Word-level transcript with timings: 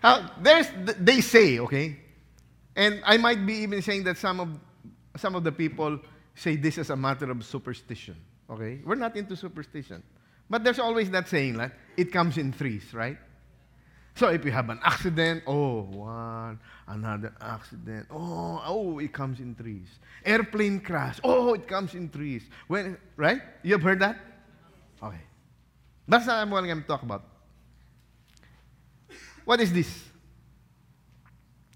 How, 0.00 0.30
there's, 0.40 0.66
they 0.98 1.20
say, 1.20 1.58
okay? 1.60 1.96
And 2.76 3.02
I 3.04 3.16
might 3.16 3.44
be 3.44 3.54
even 3.54 3.82
saying 3.82 4.04
that 4.04 4.16
some 4.16 4.40
of, 4.40 4.48
some 5.16 5.34
of 5.34 5.44
the 5.44 5.52
people 5.52 5.98
say 6.34 6.56
this 6.56 6.78
is 6.78 6.90
a 6.90 6.96
matter 6.96 7.30
of 7.30 7.44
superstition, 7.44 8.16
okay? 8.48 8.80
We're 8.84 8.94
not 8.94 9.16
into 9.16 9.36
superstition. 9.36 10.02
But 10.48 10.64
there's 10.64 10.78
always 10.78 11.10
that 11.10 11.28
saying, 11.28 11.54
like, 11.54 11.72
it 11.96 12.12
comes 12.12 12.38
in 12.38 12.52
threes, 12.52 12.92
right? 12.92 13.18
So 14.16 14.28
if 14.28 14.44
you 14.44 14.50
have 14.50 14.68
an 14.70 14.80
accident, 14.82 15.44
oh, 15.46 15.82
one, 15.82 16.58
another 16.88 17.32
accident, 17.40 18.06
oh, 18.10 18.60
oh, 18.66 18.98
it 18.98 19.12
comes 19.12 19.38
in 19.38 19.54
threes. 19.54 19.88
Airplane 20.24 20.80
crash, 20.80 21.20
oh, 21.22 21.54
it 21.54 21.68
comes 21.68 21.94
in 21.94 22.08
threes. 22.08 22.42
When, 22.66 22.98
right? 23.16 23.40
You 23.62 23.74
have 23.74 23.82
heard 23.82 24.00
that? 24.00 24.16
Okay. 25.02 25.20
That's 26.08 26.26
what 26.26 26.34
I'm 26.34 26.50
going 26.50 26.66
to 26.66 26.80
talk 26.82 27.02
about. 27.02 27.24
What 29.50 29.58
is 29.58 29.72
this? 29.72 29.90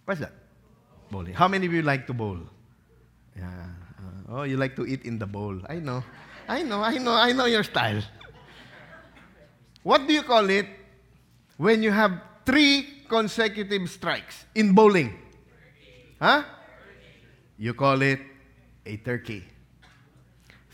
What's 0.05 0.21
that? 0.21 0.31
Bowling. 1.11 1.35
How 1.35 1.49
many 1.49 1.67
of 1.67 1.73
you 1.73 1.83
like 1.83 2.07
to 2.07 2.15
bowl? 2.15 2.39
Yeah. 3.35 3.51
Uh, 3.99 4.31
oh, 4.31 4.43
you 4.45 4.57
like 4.57 4.77
to 4.77 4.87
eat 4.87 5.03
in 5.03 5.19
the 5.19 5.27
bowl. 5.27 5.59
I 5.69 5.83
know. 5.83 6.05
I 6.47 6.63
know, 6.63 6.81
I 6.81 6.99
know, 6.99 7.11
I 7.11 7.33
know 7.33 7.47
your 7.47 7.65
style. 7.65 8.01
What 9.83 10.07
do 10.07 10.15
you 10.15 10.23
call 10.23 10.49
it 10.51 10.69
when 11.57 11.83
you 11.83 11.91
have 11.91 12.13
three 12.47 13.03
consecutive 13.09 13.91
strikes 13.91 14.45
in 14.55 14.73
bowling? 14.73 15.19
Huh? 16.23 16.45
You 17.59 17.75
call 17.75 18.01
it 18.03 18.21
a 18.87 18.99
turkey. 18.99 19.43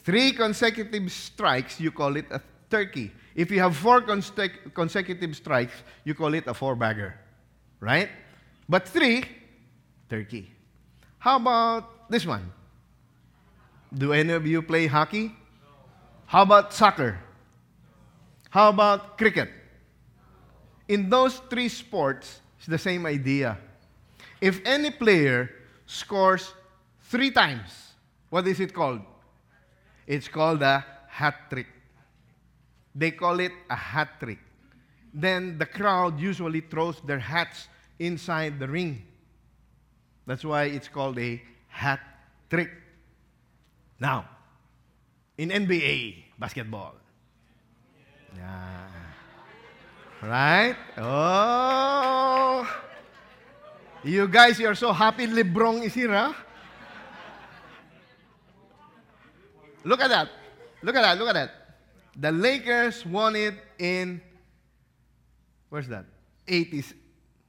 Three 0.04 0.32
consecutive 0.32 1.10
strikes, 1.10 1.80
you 1.80 1.92
call 1.92 2.16
it 2.16 2.26
a 2.30 2.42
turkey. 2.70 3.12
If 3.34 3.50
you 3.50 3.60
have 3.60 3.76
four 3.76 4.00
consec- 4.02 4.74
consecutive 4.74 5.36
strikes, 5.36 5.74
you 6.04 6.14
call 6.14 6.34
it 6.34 6.46
a 6.46 6.54
four 6.54 6.74
bagger. 6.76 7.14
Right? 7.80 8.08
But 8.68 8.88
three, 8.88 9.24
turkey. 10.08 10.50
How 11.18 11.36
about 11.36 12.08
this 12.10 12.26
one? 12.26 12.52
Do 13.92 14.12
any 14.12 14.32
of 14.32 14.46
you 14.46 14.62
play 14.62 14.86
hockey? 14.86 15.34
How 16.26 16.42
about 16.42 16.72
soccer? 16.72 17.18
How 18.50 18.68
about 18.68 19.18
cricket? 19.18 19.50
In 20.88 21.08
those 21.08 21.40
three 21.50 21.68
sports, 21.68 22.40
it's 22.58 22.66
the 22.66 22.78
same 22.78 23.06
idea. 23.06 23.58
If 24.40 24.60
any 24.64 24.90
player 24.90 25.50
scores 25.86 26.52
three 27.02 27.30
times, 27.30 27.70
what 28.28 28.46
is 28.46 28.60
it 28.60 28.72
called? 28.72 29.00
It's 30.06 30.28
called 30.28 30.62
a 30.62 30.84
hat 31.08 31.50
trick. 31.50 31.66
They 32.94 33.10
call 33.12 33.40
it 33.40 33.52
a 33.68 33.76
hat 33.76 34.20
trick. 34.20 34.38
Then 35.12 35.58
the 35.58 35.66
crowd 35.66 36.20
usually 36.20 36.60
throws 36.60 37.00
their 37.02 37.18
hats 37.18 37.68
inside 37.98 38.58
the 38.58 38.68
ring. 38.68 39.02
That's 40.26 40.44
why 40.44 40.64
it's 40.64 40.88
called 40.88 41.18
a 41.18 41.40
hat 41.68 42.00
trick. 42.48 42.70
Now, 43.98 44.28
in 45.36 45.50
NBA 45.50 46.24
basketball, 46.38 46.94
yeah. 48.36 48.86
Right? 50.22 50.76
Oh. 50.98 52.68
You 54.04 54.28
guys, 54.28 54.58
you're 54.58 54.74
so 54.74 54.92
happy 54.92 55.26
LeBron 55.26 55.82
is 55.82 55.94
here, 55.94 56.10
huh? 56.10 56.32
Look 59.84 60.00
at 60.00 60.08
that. 60.08 60.28
Look 60.82 60.94
at 60.94 61.02
that. 61.02 61.18
Look 61.18 61.28
at 61.28 61.34
that. 61.34 61.59
The 62.16 62.32
Lakers 62.32 63.06
won 63.06 63.36
it 63.36 63.54
in, 63.78 64.20
where's 65.68 65.88
that? 65.88 66.04
80s. 66.46 66.92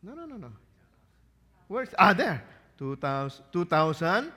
No, 0.04 0.14
no, 0.14 0.26
no, 0.26 0.38
no. 0.38 0.52
Where's, 1.68 1.90
ah, 1.98 2.14
there. 2.14 2.44
2000, 2.78 3.46
2000 3.52 4.32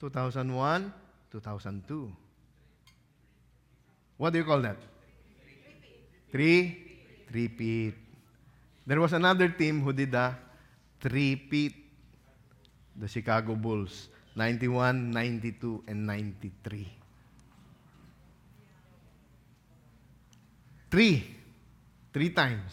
2001, 0.00 0.92
2002. 1.30 2.12
What 4.16 4.32
do 4.32 4.38
you 4.38 4.44
call 4.44 4.60
that? 4.64 4.76
Three, 6.32 6.96
three-peat. 7.28 7.94
There 8.86 9.00
was 9.00 9.12
another 9.12 9.48
team 9.50 9.82
who 9.82 9.92
did 9.92 10.14
a 10.14 10.36
three-peat. 11.00 11.76
The 12.96 13.08
Chicago 13.08 13.54
Bulls. 13.54 14.08
91, 14.36 15.10
92, 15.10 15.84
and 15.86 16.06
93. 16.06 16.99
Three. 20.90 21.36
Three 22.12 22.30
times. 22.30 22.72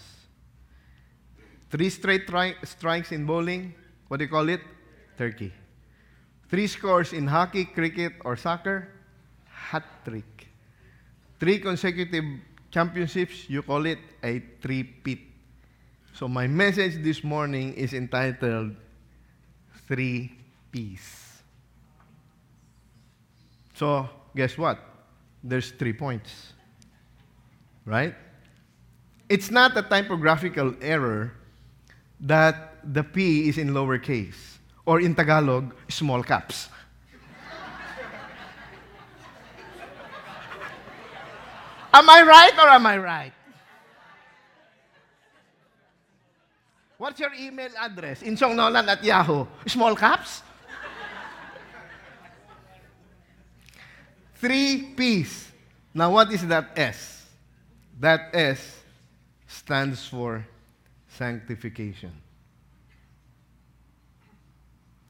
Three 1.69 1.89
straight 1.89 2.27
tri- 2.27 2.55
strikes 2.63 3.11
in 3.11 3.25
bowling. 3.25 3.75
What 4.07 4.17
do 4.17 4.23
you 4.23 4.29
call 4.29 4.49
it? 4.49 4.61
Turkey. 5.17 5.53
Three 6.49 6.67
scores 6.67 7.13
in 7.13 7.27
hockey, 7.27 7.65
cricket, 7.65 8.13
or 8.23 8.35
soccer. 8.35 8.89
Hat 9.45 9.83
trick. 10.05 10.47
Three 11.39 11.59
consecutive 11.59 12.23
championships, 12.71 13.49
you 13.49 13.61
call 13.61 13.85
it 13.85 13.99
a 14.23 14.39
three-peat. 14.61 15.21
So 16.13 16.27
my 16.27 16.47
message 16.47 17.03
this 17.03 17.23
morning 17.23 17.73
is 17.73 17.93
entitled 17.93 18.75
Three 19.87 20.31
P's. 20.71 21.43
So 23.75 24.09
guess 24.35 24.57
what? 24.57 24.79
There's 25.43 25.71
three 25.71 25.93
points. 25.93 26.53
Right? 27.87 28.13
It's 29.29 29.49
not 29.49 29.77
a 29.77 29.81
typographical 29.81 30.75
error 30.81 31.31
that 32.19 32.75
the 32.83 33.01
P 33.01 33.47
is 33.47 33.57
in 33.57 33.69
lowercase 33.69 34.57
or 34.85 34.99
in 34.99 35.15
Tagalog, 35.15 35.73
small 35.87 36.21
caps. 36.21 36.67
Am 41.93 42.09
I 42.09 42.23
right 42.23 42.51
or 42.59 42.67
am 42.67 42.85
I 42.85 42.97
right? 42.97 43.31
What's 46.97 47.21
your 47.21 47.33
email 47.39 47.69
address? 47.79 48.21
Insongnolan 48.21 48.85
at 48.87 49.01
Yahoo. 49.03 49.45
Small 49.67 49.95
caps? 49.95 50.41
Three 54.35 54.93
P's. 54.95 55.51
Now, 55.93 56.11
what 56.11 56.31
is 56.33 56.45
that 56.47 56.71
S? 56.75 57.16
That 57.99 58.29
S 58.33 58.79
stands 59.47 60.05
for 60.07 60.45
sanctification. 61.07 62.11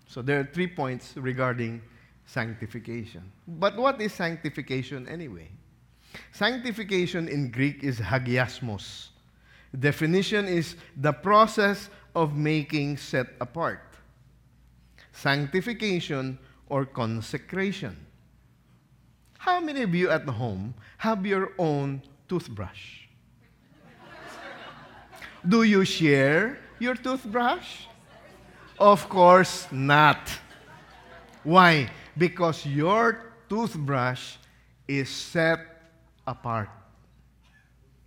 So 0.07 0.21
there 0.21 0.39
are 0.39 0.49
three 0.51 0.67
points 0.67 1.13
regarding 1.17 1.81
sanctification. 2.25 3.23
But 3.47 3.75
what 3.77 3.99
is 4.01 4.13
sanctification 4.13 5.07
anyway? 5.07 5.49
Sanctification 6.31 7.27
in 7.27 7.51
Greek 7.51 7.83
is 7.83 7.99
hagiasmos. 7.99 9.09
Definition 9.77 10.47
is 10.47 10.75
the 10.95 11.11
process 11.11 11.89
of 12.15 12.35
making 12.35 12.97
set 12.97 13.27
apart. 13.41 13.81
Sanctification 15.11 16.39
or 16.69 16.85
consecration. 16.85 17.95
How 19.37 19.59
many 19.59 19.81
of 19.81 19.93
you 19.93 20.09
at 20.09 20.23
home 20.23 20.73
have 20.97 21.25
your 21.25 21.51
own 21.57 22.01
toothbrush? 22.27 23.07
Do 25.47 25.63
you 25.63 25.85
share 25.85 26.59
your 26.79 26.95
toothbrush? 26.95 27.87
Of 28.79 29.09
course 29.09 29.67
not. 29.71 30.29
Why? 31.43 31.89
Because 32.17 32.65
your 32.65 33.33
toothbrush 33.49 34.37
is 34.87 35.09
set 35.09 35.59
apart. 36.25 36.69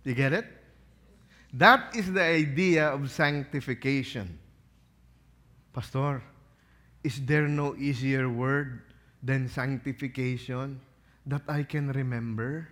You 0.03 0.13
get 0.13 0.33
it? 0.33 0.45
That 1.53 1.95
is 1.95 2.11
the 2.11 2.23
idea 2.23 2.87
of 2.87 3.11
sanctification. 3.11 4.39
Pastor, 5.73 6.23
is 7.03 7.19
there 7.25 7.47
no 7.47 7.75
easier 7.75 8.29
word 8.29 8.81
than 9.23 9.49
sanctification 9.49 10.79
that 11.25 11.41
I 11.47 11.63
can 11.63 11.91
remember? 11.91 12.67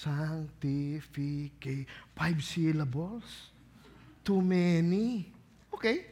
Sanctificate. 0.00 1.86
Five 2.16 2.42
syllables? 2.42 3.22
Too 4.24 4.40
many. 4.40 5.32
Okay. 5.72 6.06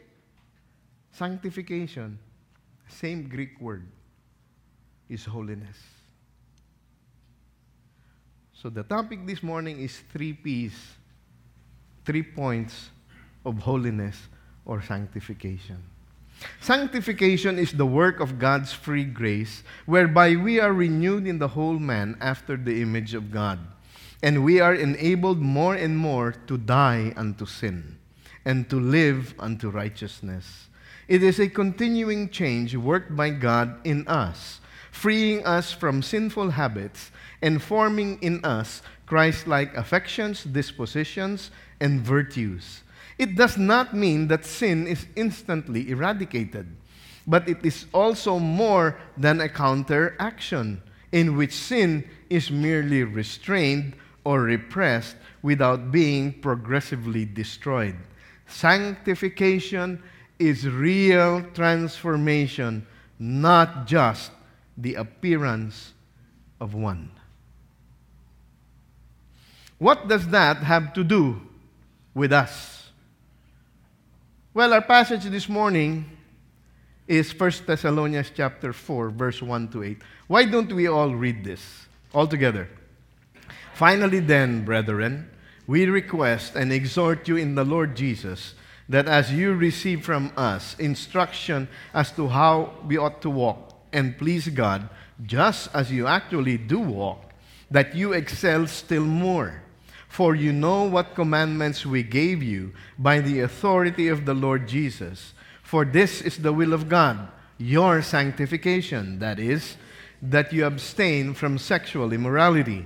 Sanctification. 1.11 2.19
Same 2.88 3.29
Greek 3.29 3.61
word 3.61 3.87
is 5.08 5.25
holiness. 5.25 5.76
So 8.55 8.70
the 8.70 8.84
topic 8.84 9.26
this 9.26 9.43
morning 9.43 9.81
is 9.81 9.99
three 10.12 10.32
P's, 10.35 10.75
three 12.05 12.23
points 12.23 12.90
of 13.44 13.58
holiness 13.58 14.17
or 14.64 14.81
sanctification. 14.81 15.82
Sanctification 16.61 17.59
is 17.59 17.73
the 17.73 17.87
work 17.87 18.21
of 18.21 18.39
God's 18.39 18.73
free 18.73 19.05
grace, 19.05 19.62
whereby 19.87 20.37
we 20.37 20.61
are 20.61 20.73
renewed 20.73 21.27
in 21.27 21.39
the 21.39 21.49
whole 21.49 21.79
man 21.79 22.17
after 22.21 22.56
the 22.56 22.81
image 22.83 23.15
of 23.15 23.31
God, 23.31 23.59
and 24.23 24.44
we 24.44 24.61
are 24.61 24.75
enabled 24.75 25.41
more 25.41 25.75
and 25.75 25.97
more 25.99 26.33
to 26.47 26.56
die 26.56 27.12
unto 27.17 27.47
sin, 27.47 27.99
and 28.44 28.69
to 28.71 28.79
live 28.79 29.35
unto 29.39 29.71
righteousness. 29.71 30.69
It 31.09 31.23
is 31.23 31.41
a 31.41 31.49
continuing 31.49 32.31
change 32.31 32.77
worked 32.77 33.15
by 33.15 33.31
God 33.31 33.85
in 33.85 34.06
us, 34.09 34.61
freeing 34.91 35.45
us 35.45 35.73
from 35.73 36.03
sinful 36.03 36.50
habits 36.50 37.11
and 37.43 37.61
forming 37.61 38.23
in 38.23 38.45
us 38.45 38.83
Christ 39.06 39.47
like 39.47 39.77
affections, 39.77 40.45
dispositions, 40.45 41.50
and 41.81 42.00
virtues. 42.00 42.83
It 43.23 43.37
does 43.37 43.57
not 43.57 43.95
mean 43.95 44.27
that 44.35 44.45
sin 44.45 44.89
is 44.89 45.07
instantly 45.15 45.91
eradicated, 45.91 46.67
but 47.25 47.49
it 47.49 47.65
is 47.65 47.87
also 47.95 48.41
more 48.41 48.99
than 49.17 49.41
a 49.41 49.49
counteraction 49.49 50.83
in 51.13 51.37
which 51.37 51.55
sin 51.55 52.03
is 52.29 52.51
merely 52.51 53.05
restrained 53.05 53.95
or 54.25 54.41
repressed 54.41 55.15
without 55.41 55.93
being 55.93 56.33
progressively 56.33 57.25
destroyed. 57.25 57.95
Sanctification 58.49 60.03
is 60.41 60.67
real 60.67 61.47
transformation, 61.55 62.85
not 63.21 63.87
just 63.87 64.33
the 64.77 64.97
appearance 64.97 65.93
of 66.61 66.75
one. 66.75 67.13
What 69.79 70.09
does 70.09 70.27
that 70.35 70.57
have 70.57 70.93
to 70.95 71.05
do 71.05 71.41
with 72.15 72.33
us? 72.33 72.81
Well, 74.54 74.75
our 74.75 74.82
passage 74.82 75.25
this 75.25 75.49
morning 75.49 76.04
is 77.08 77.32
1 77.32 77.52
Thessalonians 77.64 78.31
chapter 78.34 78.75
4 78.75 79.08
verse 79.08 79.40
1 79.40 79.69
to 79.69 79.82
8. 79.82 80.02
Why 80.26 80.44
don't 80.44 80.70
we 80.70 80.87
all 80.87 81.14
read 81.14 81.43
this 81.43 81.87
all 82.12 82.26
together? 82.26 82.69
Finally 83.72 84.20
then, 84.20 84.62
brethren, 84.62 85.31
we 85.66 85.87
request 85.87 86.54
and 86.54 86.70
exhort 86.70 87.26
you 87.28 87.38
in 87.38 87.54
the 87.54 87.64
Lord 87.64 87.96
Jesus 87.96 88.52
that 88.90 89.08
as 89.08 89.32
you 89.32 89.54
receive 89.54 90.04
from 90.04 90.31
us 90.37 90.76
instruction 90.78 91.66
as 91.94 92.12
to 92.12 92.28
how 92.28 92.75
we 92.87 92.99
ought 92.99 93.22
to 93.22 93.31
walk 93.31 93.72
and 93.90 94.19
please 94.19 94.49
God, 94.49 94.87
just 95.25 95.75
as 95.75 95.90
you 95.90 96.06
actually 96.06 96.58
do 96.58 96.78
walk, 96.78 97.32
that 97.70 97.94
you 97.94 98.12
excel 98.12 98.66
still 98.66 99.06
more. 99.06 99.62
For 100.12 100.37
you 100.37 100.53
know 100.53 100.85
what 100.85 101.14
commandments 101.14 101.87
we 101.87 102.03
gave 102.03 102.43
you 102.43 102.75
by 102.99 103.20
the 103.20 103.41
authority 103.41 104.09
of 104.09 104.26
the 104.26 104.35
Lord 104.35 104.69
Jesus. 104.69 105.32
For 105.62 105.87
this 105.87 106.20
is 106.20 106.37
the 106.37 106.53
will 106.53 106.75
of 106.75 106.91
God, 106.91 107.29
your 107.56 108.03
sanctification, 108.03 109.20
that 109.20 109.38
is, 109.38 109.79
that 110.20 110.53
you 110.53 110.67
abstain 110.67 111.32
from 111.32 111.56
sexual 111.56 112.12
immorality 112.12 112.85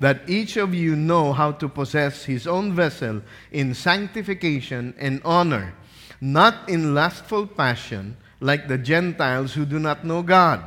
that 0.00 0.28
each 0.28 0.56
of 0.56 0.74
you 0.74 0.96
know 0.96 1.32
how 1.32 1.52
to 1.52 1.68
possess 1.68 2.24
his 2.24 2.44
own 2.44 2.72
vessel 2.72 3.22
in 3.52 3.72
sanctification 3.72 4.94
and 4.98 5.22
honor, 5.24 5.76
not 6.20 6.68
in 6.68 6.92
lustful 6.92 7.46
passion, 7.46 8.16
like 8.40 8.66
the 8.66 8.78
Gentiles 8.78 9.54
who 9.54 9.64
do 9.64 9.78
not 9.78 10.04
know 10.04 10.22
God, 10.22 10.60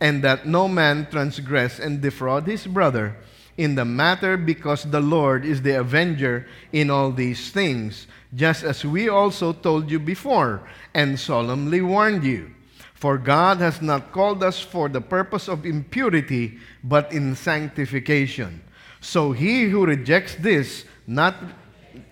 and 0.00 0.22
that 0.22 0.46
no 0.46 0.68
man 0.68 1.08
transgress 1.10 1.80
and 1.80 2.00
defraud 2.00 2.46
his 2.46 2.68
brother 2.68 3.16
in 3.60 3.74
the 3.74 3.84
matter, 3.84 4.38
because 4.38 4.84
the 4.84 5.04
Lord 5.04 5.44
is 5.44 5.60
the 5.60 5.78
avenger 5.78 6.48
in 6.72 6.88
all 6.88 7.12
these 7.12 7.52
things, 7.52 8.06
just 8.34 8.64
as 8.64 8.86
we 8.86 9.10
also 9.10 9.52
told 9.52 9.90
you 9.90 10.00
before 10.00 10.64
and 10.94 11.20
solemnly 11.20 11.82
warned 11.82 12.24
you. 12.24 12.50
For 12.94 13.18
God 13.18 13.58
has 13.58 13.82
not 13.82 14.12
called 14.12 14.42
us 14.42 14.58
for 14.58 14.88
the 14.88 15.02
purpose 15.02 15.46
of 15.46 15.66
impurity, 15.66 16.56
but 16.82 17.12
in 17.12 17.36
sanctification. 17.36 18.62
So 19.02 19.32
he 19.32 19.68
who 19.68 19.84
rejects 19.84 20.36
this, 20.36 20.86
not 21.06 21.36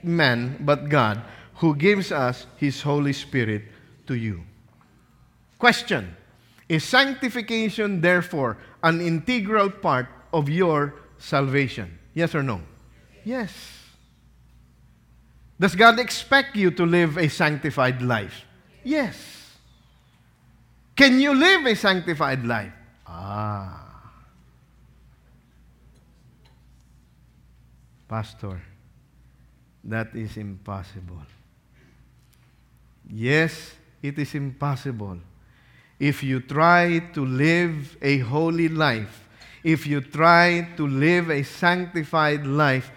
man, 0.02 0.60
but 0.60 0.90
God, 0.90 1.22
who 1.64 1.74
gives 1.74 2.12
us 2.12 2.44
his 2.58 2.82
Holy 2.82 3.14
Spirit 3.14 3.62
to 4.06 4.14
you. 4.14 4.44
Question 5.58 6.14
Is 6.68 6.84
sanctification, 6.84 8.02
therefore, 8.02 8.58
an 8.82 9.00
integral 9.00 9.70
part 9.70 10.08
of 10.30 10.50
your 10.50 10.92
salvation? 11.18 11.98
Yes 12.14 12.34
or 12.34 12.42
no? 12.42 12.60
Yes. 13.24 13.52
Does 15.60 15.74
God 15.74 15.98
expect 15.98 16.56
you 16.56 16.70
to 16.70 16.86
live 16.86 17.18
a 17.18 17.28
sanctified 17.28 18.00
life? 18.00 18.44
Yes. 18.84 19.16
Can 20.94 21.20
you 21.20 21.34
live 21.34 21.66
a 21.66 21.74
sanctified 21.74 22.44
life? 22.44 22.72
Ah. 23.06 23.88
Pastor, 28.08 28.60
that 29.84 30.14
is 30.14 30.36
impossible. 30.36 31.22
Yes, 33.10 33.72
it 34.02 34.18
is 34.18 34.34
impossible. 34.34 35.18
If 35.98 36.22
you 36.22 36.40
try 36.40 37.00
to 37.12 37.24
live 37.24 37.96
a 38.00 38.18
holy 38.18 38.68
life, 38.68 39.27
if 39.64 39.86
you 39.86 40.00
try 40.00 40.68
to 40.76 40.86
live 40.86 41.30
a 41.30 41.42
sanctified 41.42 42.46
life 42.46 42.90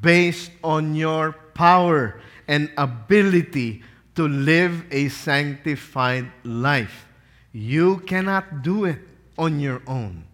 based 0.00 0.50
on 0.64 0.94
your 0.94 1.32
power 1.54 2.20
and 2.48 2.70
ability 2.76 3.82
to 4.14 4.26
live 4.26 4.84
a 4.90 5.08
sanctified 5.08 6.30
life, 6.44 7.06
you 7.52 7.98
cannot 8.00 8.62
do 8.62 8.84
it 8.84 8.98
on 9.38 9.60
your 9.60 9.82
own. 9.86 10.24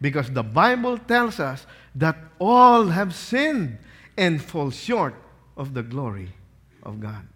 Because 0.00 0.30
the 0.30 0.42
Bible 0.42 0.98
tells 0.98 1.38
us 1.38 1.66
that 1.94 2.16
all 2.38 2.86
have 2.86 3.14
sinned 3.14 3.78
and 4.16 4.42
fall 4.42 4.70
short 4.70 5.14
of 5.56 5.74
the 5.74 5.82
glory 5.82 6.30
of 6.82 7.00
God. 7.00 7.26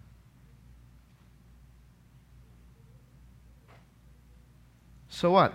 So 5.09 5.31
what? 5.31 5.53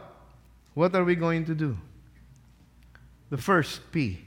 What 0.75 0.94
are 0.96 1.05
we 1.05 1.14
going 1.14 1.44
to 1.44 1.55
do? 1.55 1.76
The 3.32 3.38
first 3.38 3.81
P, 3.90 4.20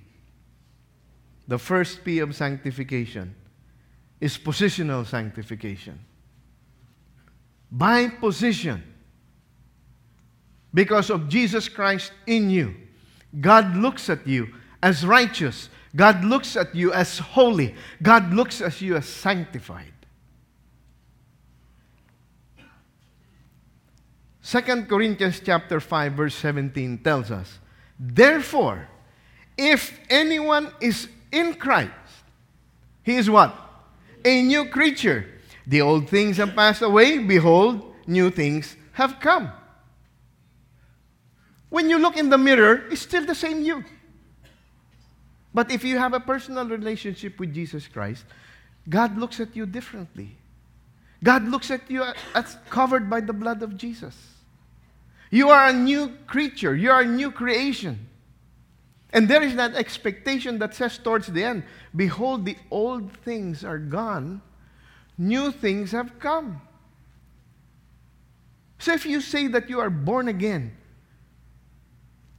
the 1.48 1.60
first 1.60 2.04
P 2.04 2.18
of 2.18 2.36
sanctification 2.36 3.36
is 4.20 4.36
positional 4.36 5.06
sanctification. 5.06 6.00
By 7.72 8.08
position 8.08 8.82
because 10.74 11.12
of 11.12 11.30
Jesus 11.30 11.70
Christ 11.70 12.14
in 12.26 12.50
you. 12.50 12.74
God 13.40 13.78
looks 13.78 14.10
at 14.10 14.26
you 14.26 14.48
as 14.82 15.06
righteous. 15.06 15.70
God 15.96 16.26
looks 16.26 16.58
at 16.58 16.74
you 16.74 16.92
as 16.92 17.20
holy. 17.20 17.76
God 18.02 18.34
looks 18.34 18.60
at 18.60 18.82
you 18.82 18.96
as 18.96 19.06
sanctified. 19.06 19.94
2 24.42 24.62
Corinthians 24.86 25.40
chapter 25.46 25.80
5 25.80 26.14
verse 26.14 26.34
17 26.34 27.04
tells 27.04 27.30
us, 27.30 27.60
Therefore, 28.00 28.90
if 29.58 30.00
anyone 30.10 30.72
is 30.82 31.08
in 31.32 31.56
Christ, 31.56 31.92
he 33.04 33.16
is 33.16 33.30
what? 33.30 33.56
A 34.24 34.42
new 34.42 34.66
creature. 34.66 35.26
The 35.68 35.82
old 35.82 36.10
things 36.10 36.38
have 36.38 36.56
passed 36.56 36.82
away, 36.82 37.20
behold, 37.20 37.94
new 38.08 38.30
things 38.30 38.76
have 38.94 39.20
come. 39.20 39.52
When 41.70 41.90
you 41.90 42.00
look 42.00 42.18
in 42.18 42.30
the 42.30 42.38
mirror, 42.38 42.86
it's 42.90 43.02
still 43.02 43.26
the 43.26 43.36
same 43.36 43.62
you. 43.62 43.84
But 45.54 45.72
if 45.72 45.84
you 45.84 45.98
have 45.98 46.14
a 46.14 46.20
personal 46.20 46.68
relationship 46.68 47.40
with 47.40 47.54
Jesus 47.54 47.88
Christ, 47.88 48.26
God 48.88 49.18
looks 49.18 49.40
at 49.40 49.56
you 49.56 49.66
differently. 49.66 50.36
God 51.24 51.46
looks 51.46 51.72
at 51.72 51.90
you 51.90 52.04
as 52.36 52.58
covered 52.70 53.10
by 53.10 53.22
the 53.22 53.34
blood 53.34 53.64
of 53.64 53.78
Jesus. 53.78 54.16
You 55.32 55.50
are 55.50 55.68
a 55.68 55.74
new 55.74 56.14
creature, 56.28 56.76
you 56.76 56.92
are 56.92 57.02
a 57.02 57.06
new 57.06 57.32
creation. 57.32 58.08
And 59.14 59.28
there 59.28 59.42
is 59.42 59.56
that 59.56 59.76
expectation 59.76 60.60
that 60.60 60.76
says 60.76 60.98
towards 60.98 61.28
the 61.28 61.44
end, 61.44 61.64
Behold, 61.96 62.46
the 62.46 62.58
old 62.70 63.12
things 63.20 63.64
are 63.64 63.78
gone, 63.78 64.42
new 65.18 65.52
things 65.52 65.92
have 65.92 66.20
come. 66.20 66.62
So 68.80 68.94
if 68.94 69.06
you 69.06 69.22
say 69.22 69.48
that 69.48 69.70
you 69.70 69.80
are 69.80 69.90
born 69.90 70.28
again, 70.28 70.76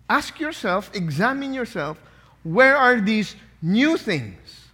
Ask 0.09 0.39
yourself, 0.39 0.91
examine 0.95 1.53
yourself, 1.53 2.01
where 2.45 2.77
are 2.77 3.01
these 3.01 3.35
new 3.61 3.97
things 3.97 4.69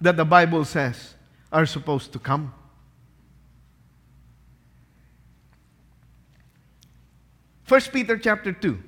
that 0.00 0.16
the 0.16 0.24
Bible 0.24 0.64
says 0.64 1.14
are 1.52 1.66
supposed 1.66 2.12
to 2.12 2.18
come? 2.18 2.54
First 7.64 7.92
Peter 7.92 8.16
chapter 8.16 8.52
2. 8.52 8.78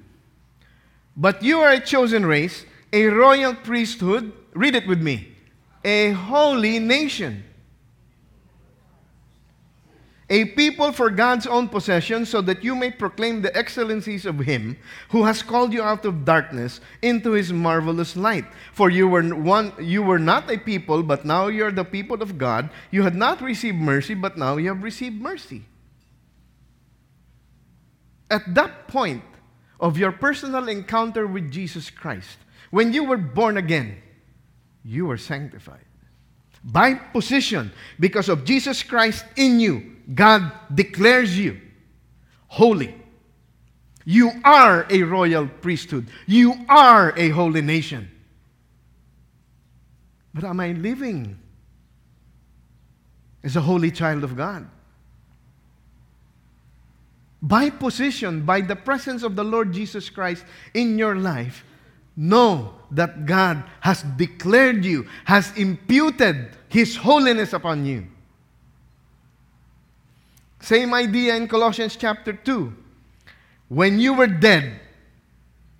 But 1.18 1.42
you 1.42 1.58
are 1.58 1.72
a 1.72 1.80
chosen 1.80 2.24
race, 2.24 2.64
a 2.92 3.06
royal 3.06 3.52
priesthood, 3.52 4.32
read 4.54 4.76
it 4.76 4.86
with 4.86 5.02
me, 5.02 5.34
a 5.84 6.12
holy 6.12 6.78
nation, 6.78 7.42
a 10.30 10.44
people 10.44 10.92
for 10.92 11.10
God's 11.10 11.44
own 11.44 11.68
possession, 11.68 12.24
so 12.24 12.40
that 12.42 12.62
you 12.62 12.76
may 12.76 12.92
proclaim 12.92 13.42
the 13.42 13.54
excellencies 13.56 14.26
of 14.26 14.38
Him 14.38 14.78
who 15.08 15.24
has 15.24 15.42
called 15.42 15.72
you 15.72 15.82
out 15.82 16.04
of 16.04 16.24
darkness 16.24 16.80
into 17.02 17.32
His 17.32 17.52
marvelous 17.52 18.14
light. 18.14 18.44
For 18.72 18.88
you 18.88 19.08
were 19.08 19.24
one, 19.34 19.72
you 19.80 20.04
were 20.04 20.20
not 20.20 20.48
a 20.48 20.56
people, 20.56 21.02
but 21.02 21.24
now 21.24 21.48
you 21.48 21.64
are 21.64 21.72
the 21.72 21.84
people 21.84 22.22
of 22.22 22.38
God. 22.38 22.70
You 22.92 23.02
had 23.02 23.16
not 23.16 23.42
received 23.42 23.78
mercy, 23.78 24.14
but 24.14 24.38
now 24.38 24.56
you 24.56 24.68
have 24.68 24.84
received 24.84 25.20
mercy. 25.20 25.64
At 28.30 28.54
that 28.54 28.86
point 28.86 29.24
of 29.80 29.98
your 29.98 30.12
personal 30.12 30.68
encounter 30.68 31.26
with 31.26 31.50
Jesus 31.50 31.90
Christ, 31.90 32.38
when 32.70 32.92
you 32.92 33.04
were 33.04 33.16
born 33.16 33.56
again, 33.56 33.96
you 34.84 35.06
were 35.06 35.18
sanctified. 35.18 35.84
By 36.64 36.94
position, 36.94 37.72
because 38.00 38.28
of 38.28 38.44
Jesus 38.44 38.82
Christ 38.82 39.24
in 39.36 39.60
you, 39.60 39.96
God 40.14 40.52
declares 40.74 41.38
you 41.38 41.60
holy. 42.48 42.94
You 44.04 44.32
are 44.42 44.86
a 44.88 45.02
royal 45.02 45.46
priesthood. 45.46 46.08
You 46.26 46.54
are 46.68 47.12
a 47.16 47.28
holy 47.28 47.60
nation. 47.60 48.10
But 50.32 50.44
am 50.44 50.60
I 50.60 50.72
living 50.72 51.38
as 53.44 53.54
a 53.56 53.60
holy 53.60 53.90
child 53.90 54.24
of 54.24 54.36
God? 54.36 54.66
By 57.40 57.70
position, 57.70 58.42
by 58.42 58.60
the 58.62 58.76
presence 58.76 59.22
of 59.22 59.36
the 59.36 59.44
Lord 59.44 59.72
Jesus 59.72 60.10
Christ 60.10 60.44
in 60.74 60.98
your 60.98 61.16
life, 61.16 61.64
know 62.16 62.74
that 62.90 63.26
God 63.26 63.62
has 63.80 64.02
declared 64.16 64.84
you, 64.84 65.06
has 65.24 65.56
imputed 65.56 66.48
His 66.68 66.96
holiness 66.96 67.52
upon 67.52 67.86
you. 67.86 68.06
Same 70.60 70.92
idea 70.92 71.36
in 71.36 71.46
Colossians 71.46 71.94
chapter 71.94 72.32
2. 72.32 72.72
When 73.68 74.00
you 74.00 74.14
were 74.14 74.26
dead 74.26 74.80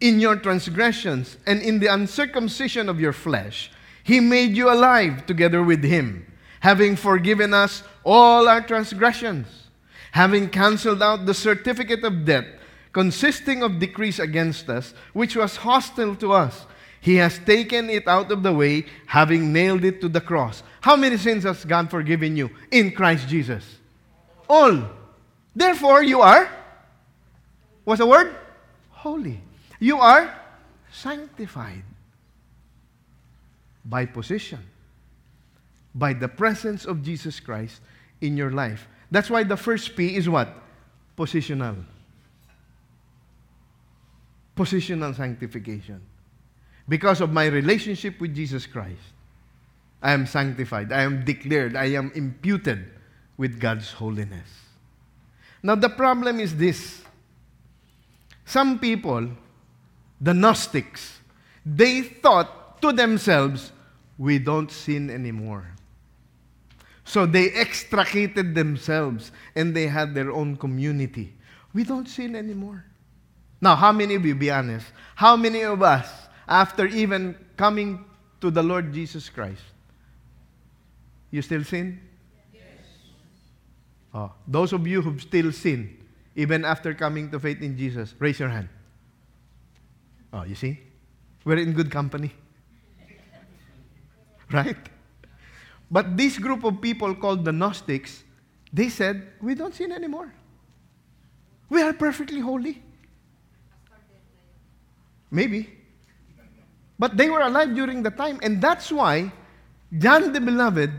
in 0.00 0.21
your 0.21 0.37
transgressions 0.37 1.37
and 1.47 1.61
in 1.61 1.81
the 1.81 1.88
uncircumcision 1.88 2.88
of 2.88 3.00
your 3.00 3.12
flesh, 3.12 3.73
He 4.05 4.21
made 4.21 4.57
you 4.57 4.71
alive 4.71 5.27
together 5.27 5.62
with 5.62 5.83
Him, 5.83 6.25
having 6.61 6.95
forgiven 6.95 7.53
us 7.53 7.83
all 8.05 8.49
our 8.49 8.61
transgressions, 8.61 9.58
having 10.12 10.49
cancelled 10.49 11.03
out 11.03 11.27
the 11.27 11.35
certificate 11.35 12.05
of 12.05 12.25
debt 12.25 12.59
consisting 12.93 13.62
of 13.62 13.79
decrees 13.79 14.19
against 14.19 14.69
us, 14.69 14.95
which 15.12 15.37
was 15.37 15.57
hostile 15.57 16.17
to 16.17 16.33
us. 16.33 16.67
He 17.00 17.15
has 17.17 17.38
taken 17.38 17.88
it 17.91 18.09
out 18.09 18.33
of 18.33 18.43
the 18.43 18.53
way, 18.53 18.87
having 19.07 19.53
nailed 19.53 19.85
it 19.85 20.00
to 20.00 20.09
the 20.09 20.21
cross. 20.21 20.65
How 20.81 20.97
many 20.97 21.17
sins 21.17 21.45
has 21.45 21.65
God 21.65 21.91
forgiven 21.91 22.37
you 22.37 22.50
in 22.73 22.91
Christ 22.91 23.29
Jesus? 23.29 23.65
All. 24.49 24.83
Therefore, 25.55 26.03
you 26.03 26.21
are, 26.21 26.50
what's 27.85 28.00
the 28.00 28.07
word? 28.07 28.35
Holy. 28.91 29.41
You 29.79 29.99
are 29.99 30.35
sanctified 30.91 31.85
by 33.85 34.07
position, 34.07 34.59
by 35.95 36.15
the 36.15 36.29
presence 36.29 36.85
of 36.85 37.03
Jesus 37.03 37.38
Christ 37.38 37.81
in 38.21 38.37
your 38.37 38.50
life. 38.50 38.88
That's 39.11 39.31
why 39.31 39.45
the 39.45 39.57
first 39.57 39.97
P 39.97 40.17
is 40.17 40.29
what? 40.29 40.55
Positional. 41.17 41.85
Positional 44.57 45.15
sanctification. 45.17 46.00
Because 46.88 47.21
of 47.21 47.33
my 47.33 47.47
relationship 47.47 48.21
with 48.21 48.35
Jesus 48.35 48.67
Christ, 48.67 49.00
I 50.03 50.12
am 50.12 50.27
sanctified. 50.27 50.93
I 50.93 51.03
am 51.03 51.25
declared. 51.25 51.77
I 51.77 51.87
am 51.87 52.12
imputed 52.15 52.91
with 53.37 53.61
God's 53.61 53.93
holiness. 53.93 54.49
Now, 55.62 55.75
the 55.75 55.88
problem 55.88 56.41
is 56.41 56.57
this 56.57 57.03
some 58.45 58.79
people, 58.79 59.29
the 60.21 60.33
Gnostics, 60.33 61.19
they 61.67 62.03
thought 62.03 62.81
to 62.81 62.93
themselves, 62.93 63.73
we 64.17 64.38
don't 64.38 64.71
sin 64.71 65.11
anymore. 65.11 65.77
So 67.09 67.25
they 67.25 67.49
extricated 67.53 68.55
themselves 68.55 69.33
and 69.57 69.75
they 69.75 69.87
had 69.87 70.15
their 70.15 70.31
own 70.31 70.57
community. 70.57 71.33
We 71.73 71.83
don't 71.83 72.07
sin 72.07 72.37
anymore. 72.37 72.85
Now, 73.62 73.77
how 73.77 73.93
many 73.93 74.15
of 74.15 74.27
you, 74.27 74.35
be 74.35 74.50
honest, 74.50 74.85
how 75.15 75.35
many 75.35 75.62
of 75.62 75.81
us, 75.81 76.07
after 76.47 76.85
even 76.85 77.35
coming 77.57 78.05
to 78.43 78.50
the 78.50 78.62
Lord 78.62 78.93
Jesus 78.93 79.31
Christ, 79.31 79.62
you 81.31 81.41
still 81.41 81.65
sin? 81.65 81.99
Yes. 82.53 82.62
Oh, 84.12 84.31
those 84.47 84.75
of 84.75 84.87
you 84.87 85.00
who 85.00 85.19
still 85.19 85.50
sin, 85.50 85.97
even 86.37 86.62
after 86.62 86.93
coming 86.93 87.31
to 87.31 87.41
faith 87.41 87.62
in 87.62 87.79
Jesus, 87.79 88.15
raise 88.19 88.38
your 88.38 88.50
hand. 88.50 88.69
Oh, 90.31 90.45
you 90.45 90.55
see? 90.55 90.79
We're 91.43 91.57
in 91.57 91.73
good 91.73 91.91
company. 91.91 92.35
right? 94.53 94.77
But 95.90 96.16
this 96.16 96.38
group 96.38 96.64
of 96.64 96.80
people 96.80 97.14
called 97.14 97.45
the 97.45 97.52
Gnostics, 97.52 98.25
they 98.73 98.88
said, 98.88 99.26
We 99.40 99.54
don't 99.54 99.75
sin 99.75 99.92
anymore. 99.92 100.33
We 101.68 101.83
are 101.83 101.92
perfectly 101.92 102.40
holy. 102.40 102.83
Maybe. 105.30 105.71
But 106.99 107.16
they 107.16 107.30
were 107.30 107.40
alive 107.40 107.75
during 107.75 108.02
the 108.02 108.11
time, 108.11 108.40
and 108.42 108.61
that's 108.61 108.90
why 108.90 109.33
John 109.97 110.33
the 110.33 110.40
Beloved, 110.40 110.90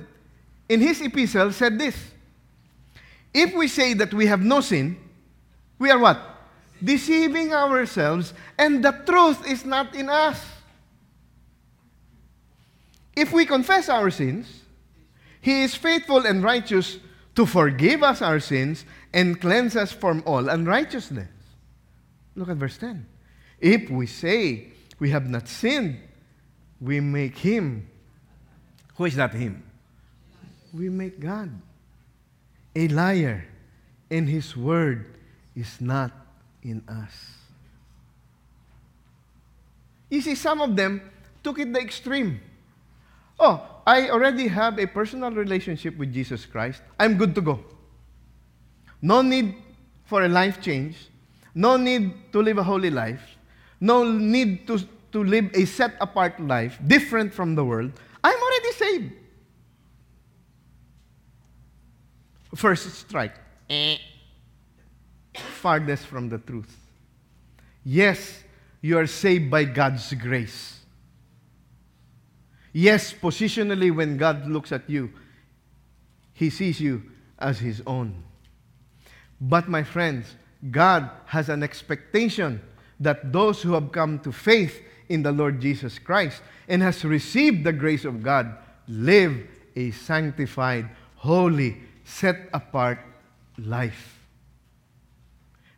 in 0.70 0.82
his 0.82 1.02
epistle, 1.02 1.52
said 1.52 1.78
this 1.78 1.96
If 3.34 3.54
we 3.54 3.68
say 3.68 3.94
that 3.96 4.14
we 4.14 4.26
have 4.28 4.42
no 4.42 4.62
sin, 4.62 4.98
we 5.78 5.92
are 5.92 6.00
what? 6.00 6.20
Deceiving 6.82 7.54
ourselves, 7.54 8.34
and 8.58 8.84
the 8.84 8.92
truth 9.06 9.46
is 9.48 9.66
not 9.66 9.94
in 9.94 10.10
us. 10.10 10.44
If 13.16 13.34
we 13.34 13.46
confess 13.46 13.90
our 13.90 14.10
sins, 14.10 14.59
He 15.42 15.64
is 15.64 15.76
faithful 15.76 16.26
and 16.26 16.44
righteous 16.44 16.98
to 17.36 17.46
forgive 17.46 18.04
us 18.04 18.22
our 18.22 18.40
sins 18.40 18.86
and 19.14 19.40
cleanse 19.40 19.76
us 19.76 19.92
from 19.92 20.24
all 20.26 20.50
unrighteousness. 20.50 21.30
Look 22.36 22.50
at 22.50 22.58
verse 22.58 22.78
10. 22.78 23.06
If 23.60 23.90
we 23.90 24.06
say 24.06 24.68
we 25.00 25.10
have 25.12 25.30
not 25.30 25.48
sinned, 25.48 26.00
we 26.82 27.00
make 27.00 27.38
him. 27.38 27.88
Who 28.96 29.06
is 29.06 29.16
that 29.16 29.34
him? 29.34 29.64
We 30.74 30.90
make 30.90 31.20
God 31.20 31.50
a 32.76 32.88
liar, 32.90 33.46
and 34.12 34.30
his 34.30 34.56
word 34.56 35.18
is 35.56 35.82
not 35.82 36.12
in 36.62 36.84
us. 36.88 37.14
You 40.10 40.22
see, 40.22 40.36
some 40.36 40.62
of 40.62 40.76
them 40.76 41.02
took 41.44 41.60
it 41.60 41.74
the 41.74 41.80
extreme. 41.80 42.40
Oh, 43.40 43.79
I 43.90 44.10
already 44.10 44.48
have 44.48 44.78
a 44.78 44.86
personal 44.86 45.32
relationship 45.32 45.98
with 45.98 46.14
Jesus 46.14 46.46
Christ. 46.46 46.82
I'm 47.00 47.18
good 47.18 47.34
to 47.36 47.42
go. 47.42 47.60
No 49.02 49.22
need 49.22 49.56
for 50.06 50.24
a 50.24 50.30
life 50.30 50.62
change. 50.62 51.10
No 51.56 51.78
need 51.78 52.32
to 52.32 52.42
live 52.42 52.58
a 52.60 52.64
holy 52.64 52.92
life 52.92 53.40
no 53.80 54.12
need 54.12 54.68
to, 54.68 54.80
to 55.12 55.24
live 55.24 55.50
a 55.54 55.66
set 55.66 55.96
apart 56.02 56.40
life, 56.40 56.80
different 56.86 57.34
from 57.34 57.56
the 57.56 57.64
world, 57.64 57.92
I'm 58.24 58.38
already 58.38 58.72
saved. 58.74 59.14
First 62.56 62.94
strike. 62.96 63.36
Farthest 65.34 66.06
from 66.06 66.30
the 66.30 66.40
truth. 66.40 66.76
Yes, 67.86 68.44
you 68.82 68.98
are 68.98 69.08
saved 69.08 69.50
by 69.50 69.64
God's 69.64 70.12
grace. 70.14 70.79
Yes, 72.74 73.14
positionally, 73.14 73.94
when 73.94 74.18
God 74.18 74.48
looks 74.48 74.72
at 74.72 74.90
you, 74.90 75.12
He 76.34 76.50
sees 76.50 76.80
you 76.80 77.04
as 77.38 77.60
His 77.60 77.82
own. 77.88 78.24
But, 79.42 79.68
my 79.68 79.84
friends, 79.84 80.36
God 80.70 81.10
has 81.26 81.50
an 81.50 81.64
expectation 81.64 82.62
that 83.00 83.32
those 83.32 83.62
who 83.62 83.74
have 83.74 83.92
come 83.92 84.20
to 84.20 84.32
faith 84.32 84.82
in 85.08 85.24
the 85.24 85.32
Lord 85.32 85.62
Jesus 85.62 85.98
Christ 85.98 86.42
and 86.68 86.82
has 86.82 87.04
received 87.04 87.64
the 87.64 87.74
grace 87.74 88.06
of 88.06 88.22
God 88.22 88.56
live 88.88 89.48
a 89.76 89.92
sanctified, 89.92 90.90
holy, 91.16 91.78
set 92.04 92.50
apart 92.54 93.00
life. 93.58 94.20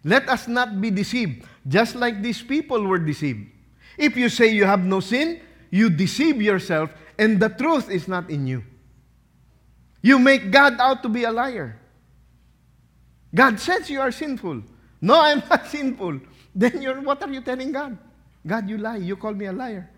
Let 0.03 0.27
us 0.29 0.47
not 0.47 0.81
be 0.81 0.89
deceived, 0.89 1.45
just 1.67 1.95
like 1.95 2.21
these 2.21 2.41
people 2.41 2.83
were 2.85 2.97
deceived. 2.97 3.47
If 3.97 4.17
you 4.17 4.29
say 4.29 4.47
you 4.47 4.65
have 4.65 4.83
no 4.83 4.99
sin, 4.99 5.41
you 5.71 5.89
deceive 5.89 6.41
yourself, 6.41 6.93
and 7.17 7.39
the 7.39 7.49
truth 7.49 7.89
is 7.89 8.07
not 8.07 8.29
in 8.29 8.45
you. 8.45 8.63
You 10.03 10.19
make 10.19 10.51
God 10.51 10.79
out 10.79 11.01
to 11.01 11.09
be 11.09 11.23
a 11.23 11.31
liar. 11.31 11.79
God 13.33 13.59
says 13.59 13.89
you 13.89 14.01
are 14.01 14.11
sinful. 14.11 14.61
No, 15.01 15.19
I'm 15.19 15.41
not 15.49 15.65
sinful. 15.65 16.19
Then 16.53 16.81
you're, 16.81 17.01
what 17.01 17.23
are 17.23 17.31
you 17.31 17.41
telling 17.41 17.71
God? 17.71 17.97
God, 18.45 18.69
you 18.69 18.77
lie. 18.77 18.97
You 18.97 19.15
call 19.15 19.33
me 19.33 19.45
a 19.45 19.53
liar. 19.53 19.89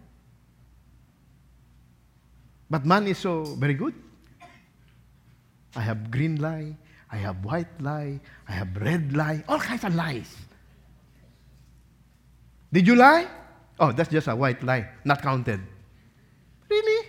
But 2.69 2.85
man 2.85 3.07
is 3.07 3.17
so 3.17 3.43
very 3.43 3.73
good. 3.73 3.93
I 5.75 5.81
have 5.81 6.11
green 6.11 6.39
lie. 6.39 6.77
I 7.13 7.17
have 7.17 7.45
white 7.45 7.69
lie, 7.79 8.19
I 8.49 8.51
have 8.53 8.75
red 8.75 9.15
lie, 9.15 9.43
all 9.47 9.59
kinds 9.59 9.83
of 9.83 9.93
lies. 9.93 10.35
Did 12.73 12.87
you 12.87 12.95
lie? 12.95 13.27
Oh, 13.79 13.91
that's 13.91 14.09
just 14.09 14.27
a 14.27 14.35
white 14.35 14.63
lie, 14.63 14.89
not 15.03 15.21
counted. 15.21 15.59
Really? 16.69 17.07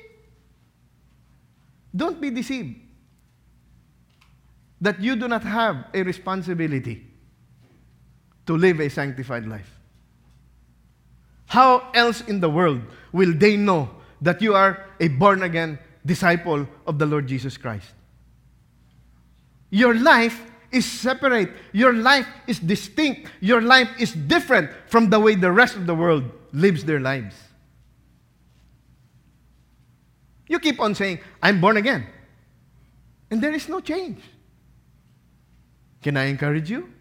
Don't 1.95 2.21
be 2.21 2.31
deceived 2.31 2.77
that 4.81 5.01
you 5.01 5.17
do 5.17 5.29
not 5.29 5.43
have 5.43 5.87
a 5.95 6.03
responsibility 6.03 7.07
to 8.47 8.57
live 8.57 8.81
a 8.81 8.89
sanctified 8.89 9.47
life. 9.47 9.71
How 11.47 11.91
else 11.95 12.21
in 12.23 12.41
the 12.41 12.51
world 12.51 12.83
will 13.13 13.33
they 13.33 13.57
know 13.57 13.91
that 14.21 14.43
you 14.43 14.55
are 14.55 14.85
a 15.01 15.09
born 15.09 15.43
again 15.43 15.79
disciple 16.05 16.67
of 16.87 16.99
the 16.99 17.07
Lord 17.07 17.27
Jesus 17.27 17.57
Christ? 17.57 17.93
Your 19.71 19.95
life 19.95 20.43
is 20.73 20.85
separate. 20.85 21.51
Your 21.73 21.93
life 21.93 22.27
is 22.47 22.59
distinct. 22.59 23.31
Your 23.41 23.63
life 23.63 23.89
is 23.99 24.13
different 24.13 24.71
from 24.89 25.11
the 25.11 25.21
way 25.21 25.35
the 25.35 25.53
rest 25.53 25.77
of 25.77 25.87
the 25.87 25.95
world 25.95 26.25
lives 26.55 26.85
their 26.85 27.01
lives. 27.01 27.35
You 30.49 30.59
keep 30.59 30.81
on 30.81 30.95
saying, 30.95 31.19
I'm 31.43 31.61
born 31.61 31.77
again. 31.77 32.07
And 33.31 33.43
there 33.43 33.53
is 33.53 33.69
no 33.69 33.81
change. 33.81 34.21
Can 36.03 36.17
I 36.17 36.25
encourage 36.25 36.71
you? 36.71 36.93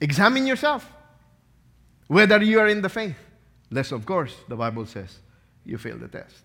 Examine 0.00 0.46
yourself 0.46 0.90
whether 2.06 2.42
you 2.42 2.58
are 2.58 2.68
in 2.68 2.80
the 2.80 2.88
faith. 2.88 3.16
Lest, 3.70 3.92
of 3.92 4.06
course, 4.06 4.34
the 4.48 4.56
Bible 4.56 4.86
says 4.86 5.18
you 5.64 5.76
fail 5.76 5.98
the 5.98 6.08
test. 6.08 6.42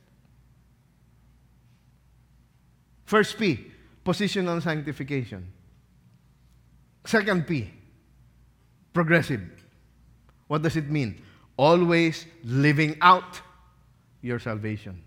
First 3.06 3.38
P, 3.38 3.72
positional 4.04 4.62
sanctification. 4.62 5.48
Second 7.06 7.48
P, 7.48 7.72
progressive. 8.94 9.42
What 10.48 10.62
does 10.62 10.76
it 10.76 10.90
mean? 10.90 11.22
Always 11.58 12.26
living 12.44 12.98
out 13.02 13.42
your 14.22 14.40
salvation. 14.40 15.02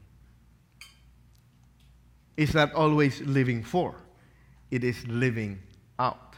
It's 2.37 2.55
not 2.55 2.73
always 2.73 3.21
living 3.23 3.64
for, 3.64 3.95
it 4.71 4.85
is 4.85 5.07
living 5.09 5.59
out. 5.99 6.35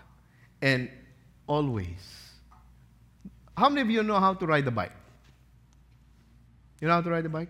And 0.63 0.91
always. 1.47 2.31
How 3.57 3.69
many 3.69 3.83
of 3.83 3.91
you 3.91 4.03
know 4.03 4.19
how 4.19 4.35
to 4.35 4.47
ride 4.47 4.67
a 4.67 4.71
bike? 4.71 4.93
You 6.81 6.89
know 6.89 6.95
how 6.95 7.03
to 7.03 7.11
ride 7.11 7.27
a 7.27 7.29
bike? 7.29 7.49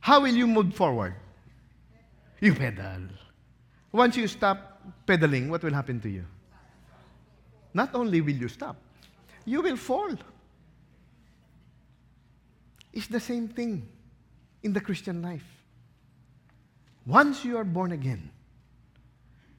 How 0.00 0.20
will 0.20 0.34
you 0.34 0.46
move 0.46 0.74
forward? 0.74 1.14
You 2.40 2.54
pedal. 2.54 3.08
Once 3.92 4.16
you 4.16 4.26
stop 4.28 4.82
pedaling, 5.06 5.48
what 5.48 5.62
will 5.62 5.72
happen 5.72 6.00
to 6.00 6.08
you? 6.08 6.24
Not 7.72 7.94
only 7.94 8.20
will 8.20 8.34
you 8.34 8.48
stop, 8.48 8.76
you 9.44 9.62
will 9.62 9.76
fall. 9.76 10.10
It's 12.92 13.06
the 13.06 13.20
same 13.20 13.48
thing 13.48 13.88
in 14.62 14.72
the 14.72 14.80
Christian 14.80 15.22
life. 15.22 15.44
Once 17.06 17.44
you 17.44 17.56
are 17.56 17.64
born 17.64 17.92
again, 17.92 18.30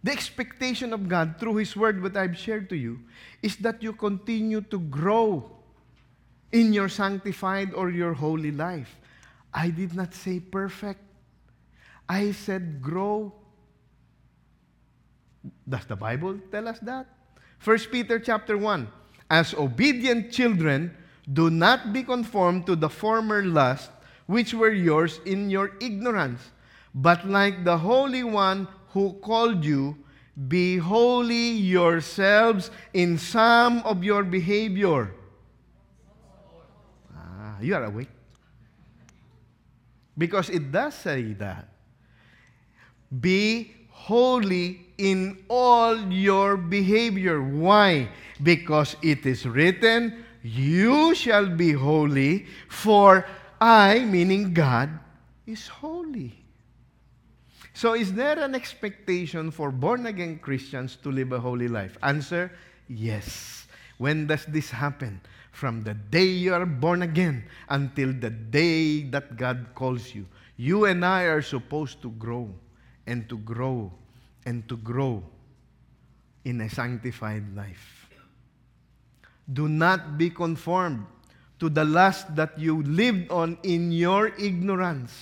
the 0.04 0.12
expectation 0.12 0.94
of 0.94 1.08
God 1.08 1.36
through 1.40 1.58
His 1.58 1.76
Word, 1.76 2.02
what 2.02 2.18
I've 2.18 2.38
shared 2.38 2.70
to 2.70 2.76
you, 2.76 3.00
is 3.42 3.56
that 3.58 3.84
you 3.84 3.94
continue 3.94 4.62
to 4.62 4.80
grow 4.80 5.52
in 6.52 6.74
your 6.74 6.90
sanctified 6.90 7.74
or 7.74 7.90
your 7.90 8.14
holy 8.14 8.52
life. 8.52 8.98
I 9.54 9.70
did 9.70 9.94
not 9.94 10.14
say 10.14 10.40
perfect. 10.40 11.02
I 12.10 12.32
said 12.32 12.82
grow. 12.82 13.34
Does 15.68 15.86
the 15.86 15.96
Bible 15.96 16.40
tell 16.52 16.68
us 16.68 16.80
that? 16.80 17.08
1 17.64 17.78
Peter 17.92 18.20
chapter 18.20 18.58
1. 18.58 18.88
As 19.32 19.54
obedient 19.56 20.30
children, 20.30 20.92
do 21.32 21.50
not 21.50 21.94
be 21.94 22.04
conformed 22.04 22.66
to 22.68 22.76
the 22.76 22.90
former 22.90 23.42
lust 23.48 23.90
which 24.28 24.54
were 24.54 24.76
yours 24.76 25.22
in 25.24 25.50
your 25.50 25.72
ignorance, 25.80 26.52
but 26.94 27.24
like 27.24 27.64
the 27.64 27.78
Holy 27.78 28.24
One 28.28 28.68
who 28.92 29.14
called 29.24 29.64
you, 29.64 29.96
be 30.48 30.76
holy 30.76 31.52
yourselves 31.56 32.72
in 32.94 33.18
some 33.18 33.80
of 33.88 34.04
your 34.04 34.24
behavior. 34.24 35.16
Ah, 37.16 37.56
you 37.62 37.76
are 37.76 37.86
awake. 37.86 38.12
Because 40.18 40.50
it 40.50 40.72
does 40.72 40.94
say 40.94 41.32
that. 41.40 41.72
Be 43.08 43.72
holy 43.88 44.91
in 45.02 45.44
all 45.50 45.98
your 46.14 46.56
behavior. 46.56 47.42
Why? 47.42 48.08
Because 48.42 48.96
it 49.02 49.26
is 49.26 49.48
written, 49.50 50.24
You 50.44 51.16
shall 51.16 51.50
be 51.50 51.74
holy, 51.74 52.46
for 52.70 53.26
I, 53.60 54.06
meaning 54.06 54.54
God, 54.54 54.90
is 55.48 55.68
holy. 55.68 56.38
So, 57.74 57.96
is 57.96 58.14
there 58.14 58.38
an 58.38 58.54
expectation 58.54 59.50
for 59.50 59.72
born 59.72 60.06
again 60.06 60.38
Christians 60.38 60.98
to 61.02 61.10
live 61.10 61.32
a 61.32 61.40
holy 61.40 61.68
life? 61.68 61.98
Answer 62.04 62.52
yes. 62.88 63.66
When 63.98 64.28
does 64.28 64.46
this 64.46 64.70
happen? 64.70 65.22
From 65.52 65.82
the 65.82 65.94
day 65.94 66.26
you 66.26 66.54
are 66.54 66.66
born 66.66 67.02
again 67.02 67.44
until 67.70 68.14
the 68.14 68.30
day 68.30 69.04
that 69.10 69.36
God 69.36 69.68
calls 69.74 70.14
you. 70.14 70.26
You 70.58 70.86
and 70.86 71.04
I 71.04 71.24
are 71.24 71.42
supposed 71.42 72.02
to 72.04 72.12
grow 72.12 72.54
and 73.08 73.28
to 73.30 73.38
grow 73.40 73.92
and 74.46 74.68
to 74.68 74.78
grow 74.78 75.24
in 76.44 76.62
a 76.62 76.70
sanctified 76.70 77.56
life. 77.56 78.08
Do 79.52 79.68
not 79.68 80.18
be 80.18 80.30
conformed 80.30 81.06
to 81.60 81.70
the 81.70 81.86
lust 81.86 82.36
that 82.36 82.58
you 82.58 82.82
lived 82.84 83.30
on 83.32 83.58
in 83.64 83.92
your 83.92 84.30
ignorance. 84.40 85.14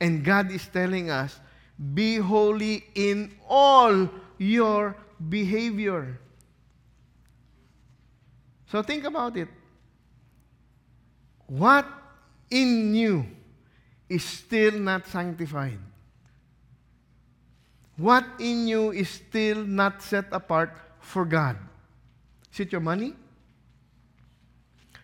And 0.00 0.24
God 0.24 0.50
is 0.50 0.66
telling 0.68 1.10
us, 1.10 1.38
be 1.94 2.16
holy 2.16 2.84
in 2.94 3.34
all 3.48 4.08
your 4.38 4.96
behavior. 5.28 6.18
So 8.70 8.82
think 8.82 9.04
about 9.04 9.36
it. 9.36 9.48
What 11.46 11.86
in 12.50 12.94
you 12.94 13.26
is 14.08 14.24
still 14.24 14.78
not 14.78 15.06
sanctified? 15.06 15.78
What 17.98 18.24
in 18.38 18.68
you 18.68 18.92
is 18.92 19.08
still 19.08 19.64
not 19.64 20.02
set 20.02 20.26
apart 20.32 20.72
for 21.00 21.24
God? 21.24 21.58
Is 22.52 22.60
it 22.60 22.72
your 22.72 22.80
money? 22.80 23.14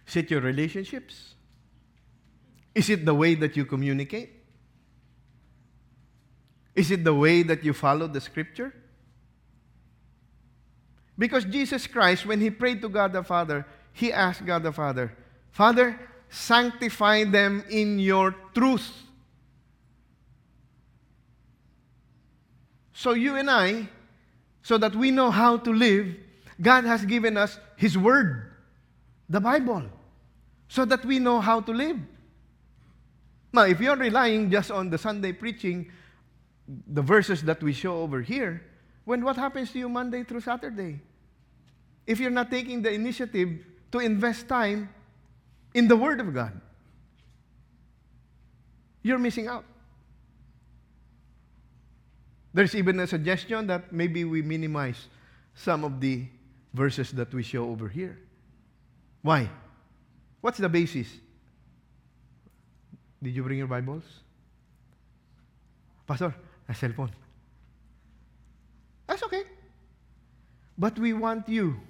Is 0.06 0.16
it 0.16 0.30
your 0.30 0.40
relationships? 0.40 1.34
Is 2.74 2.88
it 2.88 3.04
the 3.04 3.14
way 3.14 3.34
that 3.34 3.56
you 3.56 3.64
communicate? 3.64 4.30
Is 6.74 6.90
it 6.90 7.04
the 7.04 7.14
way 7.14 7.42
that 7.42 7.64
you 7.64 7.72
follow 7.72 8.06
the 8.06 8.20
scripture? 8.20 8.74
Because 11.18 11.44
Jesus 11.44 11.86
Christ, 11.86 12.26
when 12.26 12.40
he 12.40 12.50
prayed 12.50 12.80
to 12.82 12.88
God 12.88 13.12
the 13.12 13.22
Father, 13.22 13.66
he 13.92 14.12
asked 14.12 14.44
God 14.44 14.62
the 14.62 14.72
Father, 14.72 15.16
Father, 15.52 15.98
sanctify 16.28 17.24
them 17.24 17.64
in 17.70 17.98
your 17.98 18.34
truth. 18.54 19.04
So 22.94 23.12
you 23.12 23.36
and 23.36 23.50
I, 23.50 23.88
so 24.62 24.78
that 24.78 24.94
we 24.94 25.10
know 25.10 25.30
how 25.30 25.58
to 25.58 25.70
live, 25.70 26.14
God 26.62 26.84
has 26.84 27.04
given 27.04 27.36
us 27.36 27.58
His 27.76 27.98
Word, 27.98 28.52
the 29.28 29.40
Bible, 29.40 29.82
so 30.68 30.84
that 30.84 31.04
we 31.04 31.18
know 31.18 31.40
how 31.40 31.60
to 31.60 31.72
live. 31.72 31.98
Now, 33.52 33.62
if 33.62 33.80
you're 33.80 33.96
relying 33.96 34.50
just 34.50 34.70
on 34.70 34.90
the 34.90 34.98
Sunday 34.98 35.32
preaching, 35.32 35.90
the 36.66 37.02
verses 37.02 37.42
that 37.42 37.62
we 37.62 37.72
show 37.72 38.00
over 38.00 38.22
here, 38.22 38.62
when 39.04 39.22
what 39.22 39.36
happens 39.36 39.72
to 39.72 39.78
you 39.78 39.88
Monday 39.88 40.22
through 40.22 40.40
Saturday? 40.40 41.00
If 42.06 42.20
you're 42.20 42.30
not 42.30 42.50
taking 42.50 42.80
the 42.80 42.92
initiative 42.92 43.64
to 43.92 43.98
invest 43.98 44.48
time 44.48 44.88
in 45.74 45.88
the 45.88 45.96
Word 45.96 46.20
of 46.20 46.32
God, 46.32 46.60
you're 49.02 49.18
missing 49.18 49.48
out. 49.48 49.64
There's 52.54 52.76
even 52.76 53.00
a 53.00 53.06
suggestion 53.06 53.66
that 53.66 53.92
maybe 53.92 54.24
we 54.24 54.40
minimize 54.40 55.08
some 55.54 55.82
of 55.82 56.00
the 56.00 56.24
verses 56.72 57.10
that 57.10 57.34
we 57.34 57.42
show 57.42 57.68
over 57.68 57.88
here. 57.88 58.16
Why? 59.22 59.50
What's 60.40 60.58
the 60.58 60.68
basis? 60.68 61.08
Did 63.20 63.34
you 63.34 63.42
bring 63.42 63.58
your 63.58 63.66
Bibles? 63.66 64.04
Pastor, 66.06 66.32
a 66.68 66.72
cellphone. 66.72 67.10
That's 69.08 69.22
okay. 69.24 69.42
But 70.78 70.98
we 70.98 71.12
want 71.12 71.48
you 71.48 71.80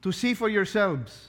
to 0.00 0.12
see 0.12 0.32
for 0.32 0.48
yourselves 0.48 1.28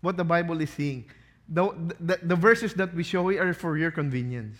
what 0.00 0.16
the 0.16 0.24
Bible 0.24 0.60
is 0.60 0.70
saying. 0.70 1.04
The, 1.48 1.70
the, 2.00 2.18
the 2.22 2.36
verses 2.36 2.74
that 2.74 2.94
we 2.94 3.04
show 3.04 3.28
are 3.28 3.54
for 3.54 3.76
your 3.76 3.90
convenience. 3.90 4.58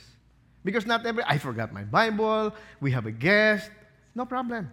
Because 0.64 0.86
not 0.86 1.04
every, 1.06 1.24
I 1.24 1.38
forgot 1.38 1.72
my 1.72 1.82
Bible, 1.82 2.54
we 2.80 2.92
have 2.92 3.06
a 3.06 3.10
guest, 3.10 3.70
no 4.14 4.24
problem. 4.24 4.70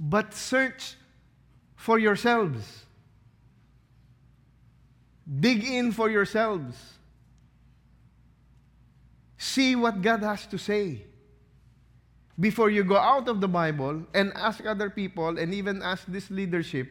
But 0.00 0.32
search 0.32 0.94
for 1.76 1.98
yourselves. 1.98 2.84
Dig 5.40 5.64
in 5.64 5.92
for 5.92 6.08
yourselves. 6.08 6.76
See 9.36 9.76
what 9.76 10.00
God 10.00 10.22
has 10.22 10.46
to 10.46 10.58
say. 10.58 11.02
Before 12.40 12.70
you 12.70 12.84
go 12.84 12.96
out 12.96 13.28
of 13.28 13.40
the 13.40 13.48
Bible 13.48 14.04
and 14.14 14.32
ask 14.34 14.64
other 14.64 14.88
people 14.88 15.38
and 15.38 15.52
even 15.52 15.82
ask 15.82 16.04
this 16.06 16.30
leadership, 16.30 16.88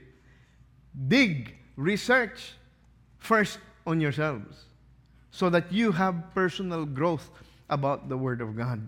dig, 1.07 1.55
research 1.75 2.53
first 3.17 3.59
on 3.85 4.01
yourselves 4.01 4.65
so 5.31 5.49
that 5.49 5.71
you 5.71 5.91
have 5.91 6.33
personal 6.33 6.85
growth 6.85 7.29
about 7.69 8.09
the 8.09 8.17
Word 8.17 8.41
of 8.41 8.55
God. 8.55 8.87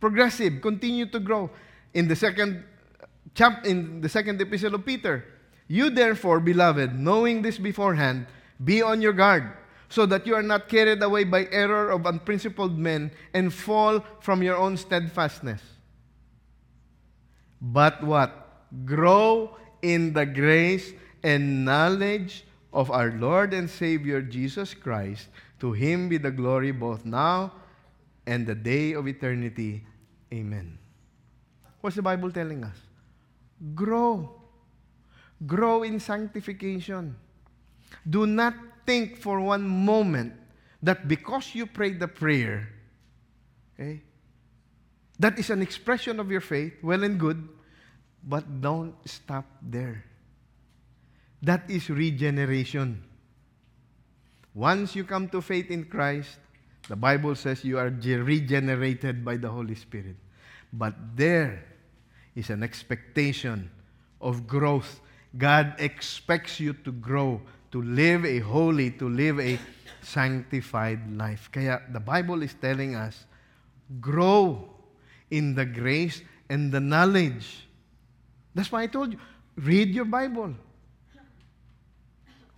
Progressive, 0.00 0.60
continue 0.60 1.06
to 1.06 1.20
grow. 1.20 1.50
In 1.94 2.08
the 2.08 2.16
second 2.16 2.64
chap 3.34 3.66
in 3.66 4.00
the 4.00 4.08
second 4.08 4.40
epistle 4.40 4.74
of 4.74 4.84
Peter, 4.84 5.24
you 5.68 5.90
therefore, 5.90 6.40
beloved, 6.40 6.98
knowing 6.98 7.42
this 7.42 7.58
beforehand, 7.58 8.26
be 8.62 8.82
on 8.82 9.02
your 9.02 9.12
guard, 9.12 9.52
so 9.88 10.06
that 10.06 10.26
you 10.26 10.34
are 10.34 10.42
not 10.42 10.68
carried 10.68 11.02
away 11.02 11.24
by 11.24 11.48
error 11.52 11.90
of 11.90 12.06
unprincipled 12.06 12.78
men 12.78 13.10
and 13.34 13.52
fall 13.52 14.04
from 14.20 14.42
your 14.42 14.56
own 14.56 14.76
steadfastness. 14.76 15.62
But 17.60 18.02
what? 18.02 18.64
Grow 18.84 19.56
in 19.82 20.12
the 20.12 20.26
grace 20.26 20.92
and 21.22 21.64
knowledge 21.64 22.44
of 22.72 22.90
our 22.90 23.12
Lord 23.12 23.54
and 23.54 23.70
Savior 23.70 24.20
Jesus 24.20 24.74
Christ. 24.74 25.28
To 25.60 25.72
him 25.72 26.08
be 26.08 26.18
the 26.18 26.30
glory 26.30 26.72
both 26.72 27.04
now 27.04 27.52
and 28.26 28.46
the 28.46 28.54
day 28.54 28.92
of 28.92 29.08
eternity. 29.08 29.84
Amen. 30.32 30.78
What's 31.80 31.96
the 31.96 32.02
Bible 32.02 32.30
telling 32.30 32.64
us? 32.64 32.76
Grow. 33.74 34.42
Grow 35.46 35.82
in 35.82 36.00
sanctification. 36.00 37.16
Do 38.08 38.26
not 38.26 38.54
think 38.84 39.18
for 39.18 39.40
one 39.40 39.66
moment 39.66 40.34
that 40.82 41.08
because 41.08 41.54
you 41.54 41.66
prayed 41.66 42.00
the 42.00 42.08
prayer, 42.08 42.68
okay, 43.74 44.02
that 45.18 45.38
is 45.38 45.50
an 45.50 45.62
expression 45.62 46.20
of 46.20 46.30
your 46.30 46.40
faith, 46.40 46.74
well 46.82 47.02
and 47.04 47.18
good, 47.18 47.48
but 48.22 48.60
don't 48.60 48.94
stop 49.08 49.46
there. 49.62 50.04
That 51.42 51.70
is 51.70 51.88
regeneration. 51.88 53.02
Once 54.56 54.96
you 54.96 55.04
come 55.04 55.28
to 55.28 55.42
faith 55.42 55.70
in 55.70 55.84
Christ, 55.84 56.38
the 56.88 56.96
Bible 56.96 57.34
says 57.34 57.62
you 57.62 57.78
are 57.78 57.90
regenerated 57.90 59.22
by 59.22 59.36
the 59.36 59.50
Holy 59.50 59.74
Spirit. 59.74 60.16
But 60.72 60.94
there 61.14 61.62
is 62.34 62.48
an 62.48 62.62
expectation 62.62 63.70
of 64.18 64.46
growth. 64.46 65.00
God 65.36 65.74
expects 65.78 66.58
you 66.58 66.72
to 66.72 66.92
grow, 66.92 67.42
to 67.70 67.82
live 67.82 68.24
a 68.24 68.38
holy, 68.38 68.92
to 68.92 69.10
live 69.10 69.38
a 69.40 69.58
sanctified 70.00 71.04
life. 71.14 71.50
Kaya 71.52 71.82
the 71.92 72.00
Bible 72.00 72.42
is 72.42 72.54
telling 72.54 72.94
us, 72.94 73.26
grow 74.00 74.70
in 75.30 75.54
the 75.54 75.66
grace 75.66 76.22
and 76.48 76.72
the 76.72 76.80
knowledge. 76.80 77.68
That's 78.54 78.72
why 78.72 78.84
I 78.84 78.86
told 78.86 79.12
you, 79.12 79.18
read 79.56 79.90
your 79.90 80.06
Bible. 80.06 80.54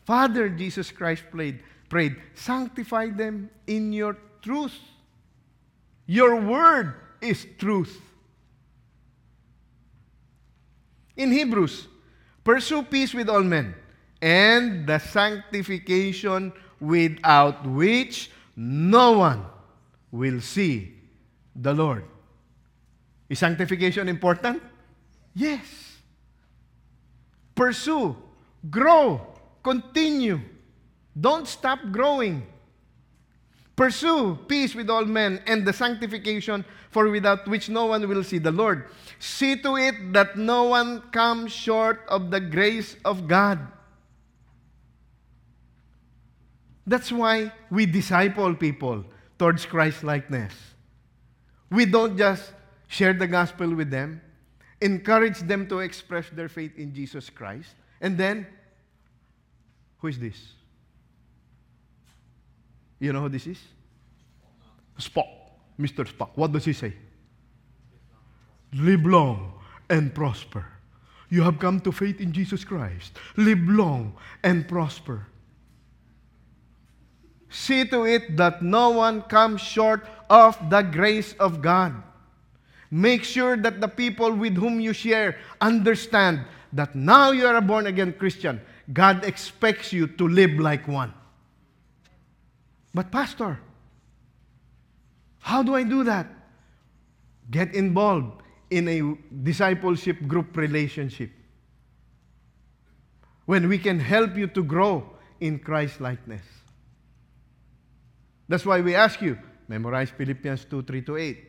Father, 0.05 0.49
Jesus 0.49 0.93
Christ 0.93 1.25
prayed, 1.31 1.61
prayed, 1.89 2.17
sanctify 2.35 3.11
them 3.11 3.51
in 3.67 3.93
your 3.93 4.17
truth. 4.43 4.77
Your 6.07 6.41
word 6.41 6.95
is 7.21 7.47
truth. 7.59 8.01
In 11.17 11.33
Hebrews, 11.33 11.89
pursue 12.45 12.83
peace 12.83 13.13
with 13.13 13.29
all 13.29 13.43
men 13.43 13.75
and 14.23 14.87
the 14.87 14.99
sanctification 14.99 16.53
without 16.81 17.67
which 17.67 18.31
no 18.57 19.19
one 19.19 19.45
will 20.11 20.41
see 20.41 20.95
the 21.55 21.75
Lord. 21.75 22.05
Is 23.29 23.41
sanctification 23.41 24.09
important? 24.09 24.63
Yes. 25.35 25.99
Pursue, 27.55 28.17
grow, 28.71 29.21
continue. 29.63 30.41
Don't 31.19 31.47
stop 31.47 31.81
growing. 31.91 32.47
Pursue 33.77 34.37
peace 34.49 34.75
with 34.75 34.91
all 34.91 35.05
men 35.05 35.41
and 35.47 35.65
the 35.65 35.73
sanctification 35.73 36.65
for 36.91 37.09
without 37.09 37.47
which 37.47 37.69
no 37.69 37.87
one 37.87 38.09
will 38.09 38.25
see 38.25 38.39
the 38.39 38.51
Lord. 38.51 38.87
See 39.19 39.57
to 39.63 39.77
it 39.77 40.13
that 40.13 40.37
no 40.37 40.65
one 40.65 41.01
comes 41.13 41.53
short 41.53 42.05
of 42.09 42.31
the 42.31 42.41
grace 42.41 42.97
of 43.05 43.29
God. 43.29 43.59
That's 46.87 47.13
why 47.13 47.53
we 47.71 47.87
disciple 47.87 48.55
people 48.55 49.05
towards 49.39 49.67
Christ 49.67 50.03
likeness. 50.03 50.55
We 51.71 51.85
don't 51.85 52.17
just 52.17 52.53
share 52.89 53.13
the 53.13 53.27
gospel 53.27 53.75
with 53.75 53.91
them, 53.91 54.23
encourage 54.81 55.41
them 55.41 55.69
to 55.69 55.81
express 55.81 56.31
their 56.31 56.49
faith 56.49 56.77
in 56.79 56.95
Jesus 56.95 57.29
Christ, 57.29 57.75
and 58.01 58.17
then, 58.17 58.47
who 59.99 60.09
is 60.09 60.19
this? 60.19 60.55
You 62.99 63.13
know 63.13 63.23
who 63.23 63.29
this 63.29 63.47
is? 63.47 63.59
Spock. 64.99 65.29
Mr. 65.79 66.05
Spock. 66.05 66.31
What 66.35 66.53
does 66.53 66.65
he 66.65 66.73
say? 66.73 66.93
Live 68.73 69.07
long 69.07 69.53
and 69.89 70.15
prosper. 70.15 70.67
You 71.31 71.43
have 71.43 71.59
come 71.59 71.81
to 71.81 71.93
faith 71.93 72.21
in 72.21 72.33
Jesus 72.33 72.65
Christ. 72.65 73.13
Live 73.37 73.61
long 73.63 74.15
and 74.43 74.67
prosper. 74.67 75.27
See 77.51 77.85
to 77.87 78.05
it 78.05 78.37
that 78.37 78.63
no 78.63 78.91
one 78.91 79.23
comes 79.23 79.61
short 79.61 80.07
of 80.29 80.59
the 80.69 80.83
grace 80.83 81.35
of 81.35 81.63
God. 81.63 81.95
Make 82.91 83.25
sure 83.25 83.57
that 83.57 83.81
the 83.81 83.89
people 83.89 84.33
with 84.33 84.57
whom 84.57 84.81
you 84.81 84.93
share 84.93 85.37
understand 85.61 86.41
that 86.73 86.95
now 86.95 87.31
you 87.31 87.47
are 87.47 87.57
a 87.57 87.63
born 87.63 87.87
again 87.87 88.13
Christian. 88.13 88.61
God 88.93 89.25
expects 89.25 89.93
you 89.93 90.07
to 90.07 90.29
live 90.29 90.53
like 90.53 90.89
one. 90.89 91.13
But, 92.95 93.11
Pastor, 93.11 93.61
how 95.41 95.63
do 95.63 95.75
I 95.75 95.83
do 95.83 96.05
that? 96.05 96.27
Get 97.51 97.75
involved 97.75 98.43
in 98.71 98.89
a 98.89 99.17
discipleship 99.43 100.27
group 100.27 100.57
relationship 100.57 101.31
when 103.47 103.69
we 103.69 103.79
can 103.79 103.99
help 103.99 104.37
you 104.37 104.47
to 104.49 104.63
grow 104.63 105.09
in 105.41 105.59
Christ 105.59 106.01
likeness. 106.01 106.43
That's 108.49 108.67
why 108.67 108.81
we 108.81 108.95
ask 108.95 109.23
you 109.23 109.39
memorize 109.69 110.11
Philippians 110.11 110.65
2 110.65 110.83
3 110.83 111.03
to 111.03 111.17
8. 111.17 111.45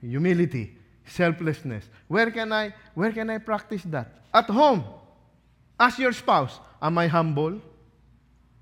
Humility, 0.00 0.76
selflessness. 1.06 1.88
Where 2.08 2.30
can 2.30 2.52
I 2.52 2.74
where 2.94 3.12
can 3.12 3.30
I 3.30 3.38
practice 3.38 3.82
that? 3.84 4.22
At 4.32 4.46
home. 4.46 4.84
Ask 5.78 5.98
your 5.98 6.12
spouse, 6.12 6.60
am 6.80 6.98
I 6.98 7.06
humble? 7.06 7.60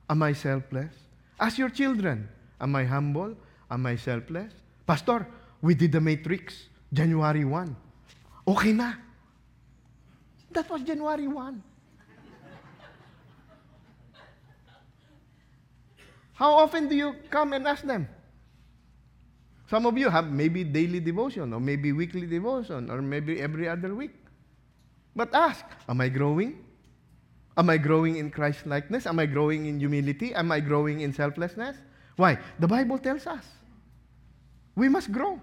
Am 0.09 0.23
I 0.23 0.33
selfless? 0.33 0.95
Ask 1.39 1.59
your 1.59 1.71
children, 1.71 2.29
am 2.61 2.77
I 2.77 2.85
humble? 2.85 3.37
Am 3.71 3.87
I 3.87 3.97
selfless? 3.97 4.53
Pastor, 4.87 5.27
we 5.61 5.75
did 5.75 5.93
the 5.93 6.01
matrix 6.01 6.69
January 6.93 7.45
1. 7.45 7.77
Okay 8.49 8.73
na. 8.73 8.95
That 10.51 10.69
was 10.69 10.83
January 10.83 11.29
1. 11.29 11.63
How 16.35 16.55
often 16.55 16.89
do 16.89 16.97
you 16.97 17.15
come 17.31 17.53
and 17.53 17.67
ask 17.67 17.85
them? 17.85 18.09
Some 19.71 19.87
of 19.87 19.97
you 19.97 20.11
have 20.11 20.27
maybe 20.27 20.65
daily 20.65 21.01
devotion, 21.01 21.53
or 21.53 21.61
maybe 21.61 21.93
weekly 21.93 22.27
devotion, 22.27 22.91
or 22.91 23.01
maybe 23.01 23.41
every 23.41 23.69
other 23.69 23.95
week. 23.95 24.13
But 25.17 25.33
ask, 25.35 25.65
am 25.89 26.01
I 26.01 26.09
growing? 26.09 26.59
Am 27.57 27.69
I 27.69 27.77
growing 27.77 28.17
in 28.17 28.31
Christ 28.31 28.67
likeness? 28.67 29.07
Am 29.07 29.19
I 29.19 29.27
growing 29.27 29.67
in 29.67 29.79
humility? 29.79 30.35
Am 30.35 30.51
I 30.51 30.61
growing 30.61 31.01
in 31.01 31.13
selflessness? 31.13 31.77
Why? 32.17 32.39
The 32.59 32.67
Bible 32.67 32.99
tells 32.99 33.27
us. 33.27 33.45
We 34.75 34.89
must 34.89 35.13
grow. 35.13 35.41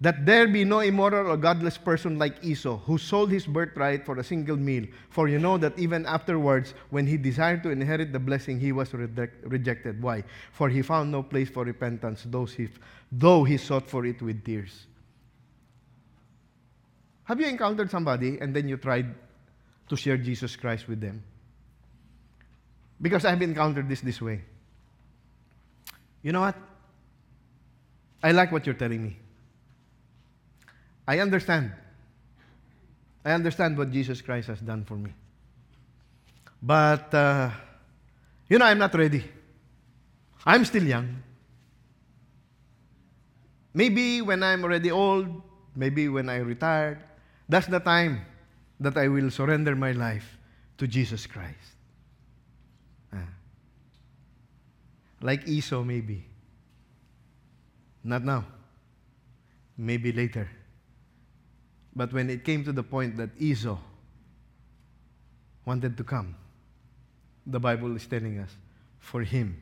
That 0.00 0.26
there 0.26 0.46
be 0.46 0.64
no 0.64 0.80
immoral 0.80 1.30
or 1.30 1.36
godless 1.36 1.78
person 1.78 2.18
like 2.18 2.44
Esau, 2.44 2.76
who 2.78 2.98
sold 2.98 3.30
his 3.30 3.46
birthright 3.46 4.04
for 4.04 4.18
a 4.18 4.24
single 4.24 4.56
meal. 4.56 4.84
For 5.08 5.26
you 5.28 5.38
know 5.38 5.56
that 5.56 5.78
even 5.78 6.04
afterwards, 6.04 6.74
when 6.90 7.06
he 7.06 7.16
desired 7.16 7.62
to 7.62 7.70
inherit 7.70 8.12
the 8.12 8.18
blessing, 8.18 8.60
he 8.60 8.72
was 8.72 8.92
rejected. 8.92 10.02
Why? 10.02 10.24
For 10.52 10.68
he 10.68 10.82
found 10.82 11.12
no 11.12 11.22
place 11.22 11.48
for 11.48 11.64
repentance, 11.64 12.26
though 12.26 12.44
he, 12.44 12.68
though 13.10 13.44
he 13.44 13.56
sought 13.56 13.88
for 13.88 14.04
it 14.04 14.20
with 14.20 14.44
tears. 14.44 14.86
Have 17.24 17.40
you 17.40 17.46
encountered 17.46 17.90
somebody 17.90 18.38
and 18.40 18.54
then 18.54 18.68
you 18.68 18.76
tried 18.76 19.14
to 19.88 19.96
share 19.96 20.16
Jesus 20.16 20.56
Christ 20.56 20.88
with 20.88 21.00
them? 21.00 21.22
Because 23.00 23.24
I've 23.24 23.42
encountered 23.42 23.88
this 23.88 24.00
this 24.00 24.20
way. 24.20 24.42
You 26.22 26.32
know 26.32 26.40
what? 26.40 26.56
I 28.22 28.32
like 28.32 28.50
what 28.50 28.66
you're 28.66 28.74
telling 28.74 29.02
me. 29.02 29.16
I 31.06 31.20
understand. 31.20 31.72
I 33.24 33.32
understand 33.32 33.76
what 33.78 33.92
Jesus 33.92 34.22
Christ 34.22 34.48
has 34.48 34.60
done 34.60 34.84
for 34.84 34.94
me. 34.94 35.12
But, 36.62 37.12
uh, 37.14 37.50
you 38.48 38.58
know, 38.58 38.64
I'm 38.64 38.78
not 38.78 38.94
ready. 38.94 39.24
I'm 40.44 40.64
still 40.64 40.82
young. 40.82 41.22
Maybe 43.74 44.22
when 44.22 44.42
I'm 44.42 44.64
already 44.64 44.90
old, 44.90 45.42
maybe 45.74 46.08
when 46.08 46.28
I 46.28 46.38
retired, 46.38 47.04
that's 47.48 47.66
the 47.66 47.78
time 47.78 48.24
that 48.80 48.96
I 48.96 49.08
will 49.08 49.30
surrender 49.30 49.74
my 49.74 49.92
life 49.92 50.38
to 50.78 50.86
Jesus 50.86 51.26
Christ. 51.26 51.76
Ah. 53.12 53.28
Like 55.20 55.48
Esau, 55.48 55.82
maybe. 55.82 56.26
Not 58.04 58.24
now. 58.24 58.44
Maybe 59.76 60.12
later. 60.12 60.48
But 61.94 62.12
when 62.12 62.28
it 62.28 62.44
came 62.44 62.64
to 62.64 62.72
the 62.72 62.82
point 62.82 63.16
that 63.16 63.30
Esau 63.38 63.78
wanted 65.64 65.96
to 65.96 66.04
come, 66.04 66.36
the 67.46 67.58
Bible 67.58 67.96
is 67.96 68.06
telling 68.06 68.38
us, 68.38 68.50
for 68.98 69.22
him, 69.22 69.60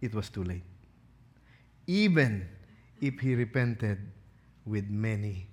it 0.00 0.14
was 0.14 0.28
too 0.28 0.44
late. 0.44 0.62
Even 1.86 2.46
if 3.00 3.18
he 3.20 3.34
repented 3.34 3.98
with 4.66 4.88
many 4.90 5.46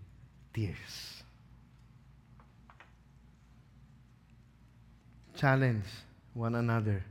tears. 0.54 1.23
Challenge 5.44 5.84
one 6.34 6.56
another. 6.56 7.04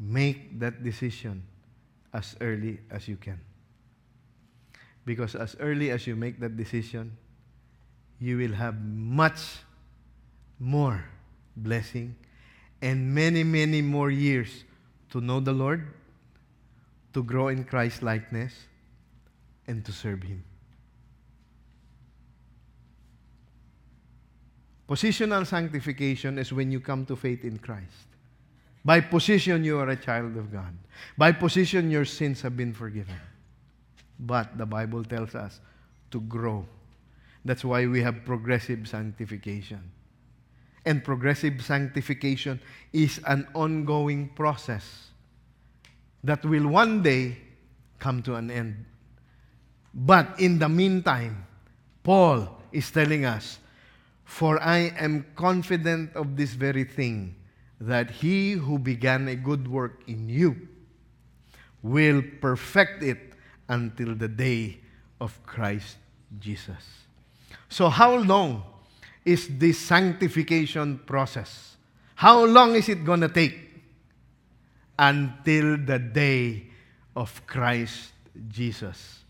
Make 0.00 0.58
that 0.58 0.82
decision 0.82 1.44
as 2.12 2.34
early 2.40 2.80
as 2.90 3.06
you 3.06 3.14
can. 3.14 3.38
Because 5.04 5.36
as 5.36 5.54
early 5.60 5.92
as 5.92 6.08
you 6.08 6.16
make 6.16 6.40
that 6.40 6.56
decision, 6.56 7.16
you 8.18 8.36
will 8.36 8.54
have 8.54 8.82
much 8.82 9.62
more 10.58 11.04
blessing 11.56 12.16
and 12.82 13.14
many, 13.14 13.44
many 13.44 13.80
more 13.80 14.10
years 14.10 14.64
to 15.10 15.20
know 15.20 15.38
the 15.38 15.52
Lord, 15.52 15.86
to 17.14 17.22
grow 17.22 17.46
in 17.46 17.62
Christ 17.62 18.02
likeness, 18.02 18.54
and 19.68 19.84
to 19.84 19.92
serve 19.92 20.24
Him. 20.24 20.42
Positional 24.88 25.46
sanctification 25.46 26.38
is 26.38 26.52
when 26.52 26.70
you 26.70 26.80
come 26.80 27.04
to 27.06 27.16
faith 27.16 27.44
in 27.44 27.58
Christ. 27.58 28.06
By 28.84 29.00
position, 29.00 29.64
you 29.64 29.78
are 29.80 29.88
a 29.88 29.96
child 29.96 30.36
of 30.36 30.52
God. 30.52 30.72
By 31.18 31.32
position, 31.32 31.90
your 31.90 32.04
sins 32.04 32.40
have 32.42 32.56
been 32.56 32.72
forgiven. 32.72 33.16
But 34.20 34.56
the 34.56 34.66
Bible 34.66 35.02
tells 35.02 35.34
us 35.34 35.60
to 36.12 36.20
grow. 36.20 36.64
That's 37.44 37.64
why 37.64 37.86
we 37.86 38.00
have 38.02 38.24
progressive 38.24 38.86
sanctification. 38.86 39.90
And 40.84 41.02
progressive 41.02 41.64
sanctification 41.64 42.60
is 42.92 43.20
an 43.26 43.48
ongoing 43.54 44.28
process 44.28 45.08
that 46.22 46.44
will 46.44 46.68
one 46.68 47.02
day 47.02 47.38
come 47.98 48.22
to 48.22 48.36
an 48.36 48.52
end. 48.52 48.84
But 49.92 50.38
in 50.38 50.60
the 50.60 50.68
meantime, 50.68 51.44
Paul 52.04 52.62
is 52.70 52.90
telling 52.90 53.24
us, 53.24 53.58
For 54.26 54.60
I 54.60 54.92
am 54.98 55.24
confident 55.36 56.14
of 56.14 56.36
this 56.36 56.52
very 56.52 56.84
thing, 56.84 57.36
that 57.80 58.10
he 58.10 58.52
who 58.52 58.78
began 58.78 59.28
a 59.28 59.36
good 59.36 59.66
work 59.68 60.02
in 60.06 60.28
you 60.28 60.68
will 61.82 62.20
perfect 62.40 63.02
it 63.02 63.32
until 63.68 64.14
the 64.14 64.28
day 64.28 64.78
of 65.20 65.38
Christ 65.46 65.96
Jesus. 66.40 67.06
So, 67.68 67.88
how 67.88 68.16
long 68.16 68.64
is 69.24 69.48
this 69.58 69.78
sanctification 69.78 70.98
process? 71.06 71.76
How 72.16 72.44
long 72.44 72.74
is 72.74 72.88
it 72.88 73.04
going 73.04 73.20
to 73.20 73.28
take? 73.28 73.56
Until 74.98 75.76
the 75.76 75.98
day 75.98 76.66
of 77.14 77.46
Christ 77.46 78.10
Jesus. 78.48 79.22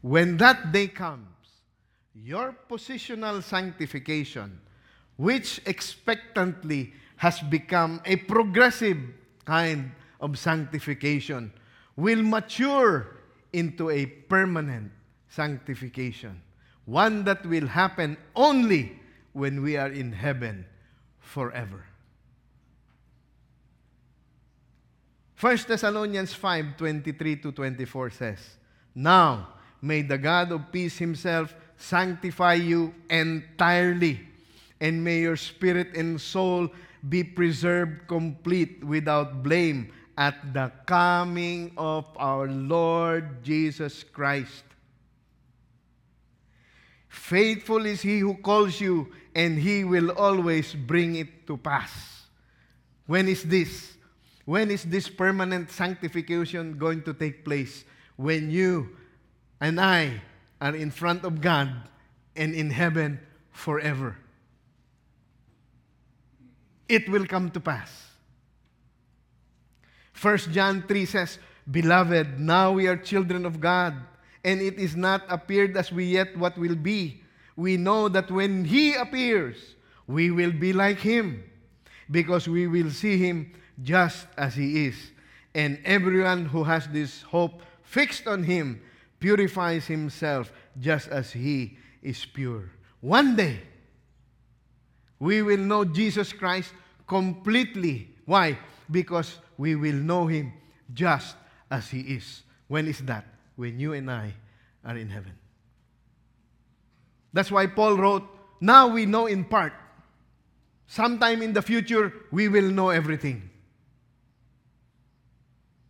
When 0.00 0.36
that 0.36 0.70
day 0.70 0.86
comes, 0.88 1.26
your 2.24 2.54
positional 2.68 3.42
sanctification, 3.42 4.60
which 5.16 5.60
expectantly 5.66 6.92
has 7.16 7.40
become 7.40 8.00
a 8.04 8.16
progressive 8.16 8.98
kind 9.44 9.90
of 10.20 10.38
sanctification, 10.38 11.52
will 11.96 12.22
mature 12.22 13.18
into 13.52 13.90
a 13.90 14.06
permanent 14.06 14.90
sanctification. 15.28 16.40
One 16.84 17.24
that 17.24 17.44
will 17.44 17.66
happen 17.66 18.16
only 18.34 18.98
when 19.32 19.62
we 19.62 19.76
are 19.76 19.90
in 19.90 20.12
heaven 20.12 20.66
forever. 21.18 21.84
1 25.40 25.58
Thessalonians 25.68 26.34
5 26.34 26.76
23 26.76 27.36
to 27.36 27.52
24 27.52 28.10
says, 28.10 28.38
Now 28.94 29.48
may 29.80 30.02
the 30.02 30.18
God 30.18 30.50
of 30.50 30.72
peace 30.72 30.98
himself 30.98 31.54
sanctify 31.78 32.54
you 32.54 32.92
entirely, 33.08 34.20
and 34.80 35.02
may 35.02 35.20
your 35.20 35.36
spirit 35.36 35.96
and 35.96 36.20
soul 36.20 36.68
be 37.08 37.24
preserved 37.24 38.06
complete 38.06 38.82
without 38.84 39.42
blame 39.42 39.90
at 40.18 40.52
the 40.52 40.70
coming 40.84 41.70
of 41.78 42.04
our 42.18 42.48
Lord 42.48 43.42
Jesus 43.42 44.02
Christ. 44.02 44.64
Faithful 47.08 47.86
is 47.86 48.02
he 48.02 48.18
who 48.18 48.34
calls 48.34 48.80
you, 48.80 49.08
and 49.34 49.58
he 49.58 49.84
will 49.84 50.10
always 50.10 50.74
bring 50.74 51.14
it 51.16 51.46
to 51.46 51.56
pass. 51.56 52.26
When 53.06 53.28
is 53.28 53.44
this? 53.44 53.94
When 54.44 54.70
is 54.70 54.82
this 54.84 55.08
permanent 55.08 55.70
sanctification 55.70 56.76
going 56.78 57.02
to 57.02 57.14
take 57.14 57.44
place? 57.44 57.84
When 58.16 58.50
you 58.50 58.96
and 59.60 59.80
I 59.80 60.20
are 60.60 60.74
in 60.74 60.90
front 60.90 61.24
of 61.24 61.40
God 61.40 61.70
and 62.36 62.54
in 62.54 62.70
heaven 62.70 63.20
forever. 63.52 64.16
It 66.88 67.08
will 67.08 67.26
come 67.26 67.50
to 67.50 67.60
pass. 67.60 68.08
1 70.20 70.38
John 70.52 70.82
3 70.82 71.04
says, 71.04 71.38
Beloved, 71.70 72.40
now 72.40 72.72
we 72.72 72.86
are 72.88 72.96
children 72.96 73.44
of 73.44 73.60
God, 73.60 73.94
and 74.42 74.60
it 74.60 74.78
is 74.78 74.96
not 74.96 75.22
appeared 75.28 75.76
as 75.76 75.92
we 75.92 76.06
yet 76.06 76.36
what 76.36 76.56
will 76.56 76.74
be. 76.74 77.22
We 77.56 77.76
know 77.76 78.08
that 78.08 78.30
when 78.30 78.64
He 78.64 78.94
appears, 78.94 79.56
we 80.06 80.30
will 80.30 80.52
be 80.52 80.72
like 80.72 80.98
Him, 80.98 81.44
because 82.10 82.48
we 82.48 82.66
will 82.66 82.90
see 82.90 83.18
Him 83.18 83.52
just 83.82 84.26
as 84.36 84.54
He 84.54 84.86
is. 84.86 84.96
And 85.54 85.78
everyone 85.84 86.46
who 86.46 86.64
has 86.64 86.88
this 86.88 87.22
hope 87.22 87.62
fixed 87.82 88.26
on 88.26 88.42
Him 88.42 88.80
purifies 89.20 89.86
himself 89.86 90.52
just 90.78 91.08
as 91.08 91.32
He 91.32 91.76
is 92.02 92.24
pure. 92.24 92.70
One 93.00 93.36
day, 93.36 93.60
we 95.18 95.42
will 95.42 95.58
know 95.58 95.84
Jesus 95.84 96.32
Christ 96.32 96.72
completely. 97.06 98.08
Why? 98.24 98.58
Because 98.90 99.38
we 99.56 99.74
will 99.74 99.94
know 99.94 100.26
Him 100.26 100.52
just 100.94 101.36
as 101.70 101.88
He 101.88 102.00
is. 102.00 102.42
When 102.68 102.86
is 102.86 102.98
that? 103.00 103.24
When 103.56 103.80
you 103.80 103.92
and 103.92 104.10
I 104.10 104.34
are 104.84 104.96
in 104.96 105.08
heaven. 105.08 105.32
That's 107.32 107.50
why 107.50 107.66
Paul 107.66 107.96
wrote, 107.96 108.24
Now 108.60 108.88
we 108.88 109.06
know 109.06 109.26
in 109.26 109.44
part. 109.44 109.72
Sometime 110.86 111.42
in 111.42 111.52
the 111.52 111.60
future, 111.60 112.12
we 112.30 112.48
will 112.48 112.70
know 112.70 112.88
everything. 112.88 113.50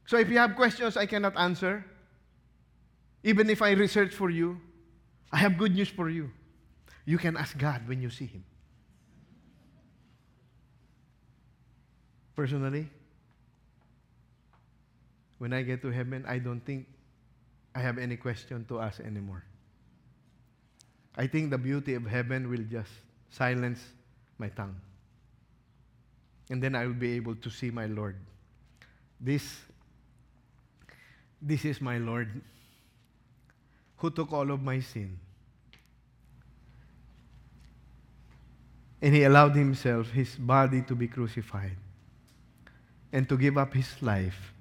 So 0.06 0.16
if 0.16 0.28
you 0.30 0.38
have 0.38 0.56
questions 0.56 0.96
I 0.96 1.06
cannot 1.06 1.36
answer, 1.36 1.84
even 3.22 3.50
if 3.50 3.62
I 3.62 3.72
research 3.72 4.14
for 4.14 4.31
you, 4.31 4.61
I 5.33 5.38
have 5.38 5.59
good 5.59 5.74
news 5.74 5.88
for 5.88 6.09
you. 6.09 6.31
You 7.04 7.18
can 7.18 7.37
ask 7.37 7.57
God 7.57 7.87
when 7.88 8.00
you 8.02 8.11
see 8.11 8.26
Him. 8.26 8.44
Personally, 12.37 12.88
when 15.38 15.52
I 15.52 15.62
get 15.62 15.83
to 15.83 15.90
heaven, 15.90 16.24
I 16.28 16.38
don't 16.38 16.61
think 16.61 16.87
I 17.74 17.81
have 17.81 17.98
any 17.98 18.16
question 18.16 18.64
to 18.68 18.81
ask 18.81 19.00
anymore. 19.00 19.44
I 21.16 21.26
think 21.26 21.50
the 21.50 21.59
beauty 21.59 21.94
of 21.94 22.07
heaven 22.07 22.48
will 22.48 22.64
just 22.70 22.90
silence 23.31 23.81
my 24.38 24.48
tongue. 24.48 24.76
And 26.50 26.62
then 26.62 26.74
I 26.74 26.87
will 26.87 26.94
be 26.94 27.12
able 27.12 27.35
to 27.37 27.50
see 27.50 27.70
my 27.70 27.87
Lord. 27.87 28.16
This, 29.20 29.59
this 31.42 31.64
is 31.64 31.81
my 31.81 31.98
Lord 31.98 32.40
who 33.98 34.11
took 34.11 34.32
all 34.32 34.50
of 34.50 34.62
my 34.62 34.80
sin. 34.80 35.18
And 39.00 39.14
he 39.14 39.22
allowed 39.24 39.54
himself, 39.54 40.11
his 40.11 40.34
body, 40.34 40.82
to 40.82 40.94
be 40.94 41.06
crucified 41.06 41.76
and 43.12 43.28
to 43.28 43.37
give 43.37 43.56
up 43.56 43.74
his 43.74 44.02
life 44.02 44.52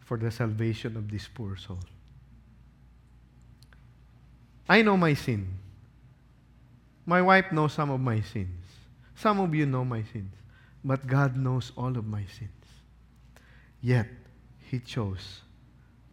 for 0.00 0.16
the 0.16 0.30
salvation 0.30 0.96
of 0.96 1.10
this 1.10 1.28
poor 1.28 1.56
soul. 1.56 1.78
I 4.68 4.82
know 4.82 4.96
my 4.96 5.14
sin. 5.14 5.46
My 7.06 7.22
wife 7.22 7.52
knows 7.52 7.72
some 7.72 7.90
of 7.90 8.00
my 8.00 8.20
sins. 8.20 8.64
Some 9.14 9.40
of 9.40 9.54
you 9.54 9.66
know 9.66 9.84
my 9.84 10.02
sins. 10.12 10.32
But 10.84 11.06
God 11.06 11.36
knows 11.36 11.72
all 11.76 11.96
of 11.96 12.06
my 12.06 12.24
sins. 12.24 12.50
Yet, 13.82 14.08
He 14.70 14.78
chose 14.78 15.40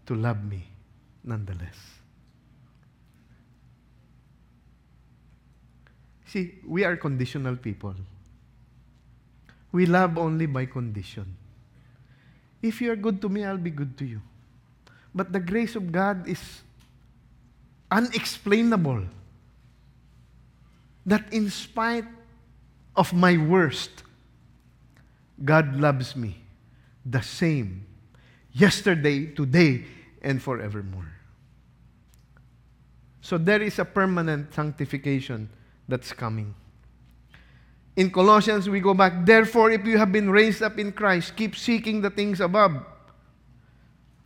to 0.06 0.16
love 0.16 0.44
me 0.44 0.68
nonetheless. 1.24 1.97
See, 6.28 6.60
we 6.66 6.84
are 6.84 6.98
conditional 6.98 7.56
people. 7.56 7.96
We 9.72 9.86
love 9.86 10.18
only 10.18 10.46
by 10.46 10.66
condition. 10.66 11.36
If 12.62 12.82
you 12.82 12.92
are 12.92 12.96
good 12.96 13.22
to 13.22 13.30
me, 13.30 13.46
I'll 13.46 13.58
be 13.58 13.70
good 13.70 13.98
to 14.00 14.06
you. 14.06 14.22
But 15.16 15.32
the 15.32 15.40
grace 15.40 15.76
of 15.76 15.92
God 15.92 16.28
is 16.28 16.62
unexplainable. 17.90 19.06
That 21.06 21.32
in 21.32 21.50
spite 21.50 22.06
of 22.96 23.14
my 23.14 23.38
worst, 23.38 24.04
God 25.44 25.80
loves 25.80 26.16
me 26.16 26.38
the 27.06 27.22
same 27.22 27.86
yesterday, 28.52 29.28
today, 29.28 29.86
and 30.22 30.42
forevermore. 30.42 31.08
So 33.22 33.38
there 33.38 33.62
is 33.62 33.80
a 33.80 33.86
permanent 33.86 34.54
sanctification 34.54 35.50
that's 35.88 36.14
coming. 36.14 36.54
In 37.96 38.12
Colossians, 38.12 38.70
we 38.70 38.80
go 38.80 38.94
back, 38.94 39.26
therefore, 39.26 39.72
if 39.72 39.86
you 39.86 39.98
have 39.98 40.12
been 40.12 40.30
raised 40.30 40.62
up 40.62 40.78
in 40.78 40.92
Christ, 40.92 41.36
keep 41.36 41.56
seeking 41.56 42.02
the 42.02 42.12
things 42.12 42.40
above, 42.40 42.86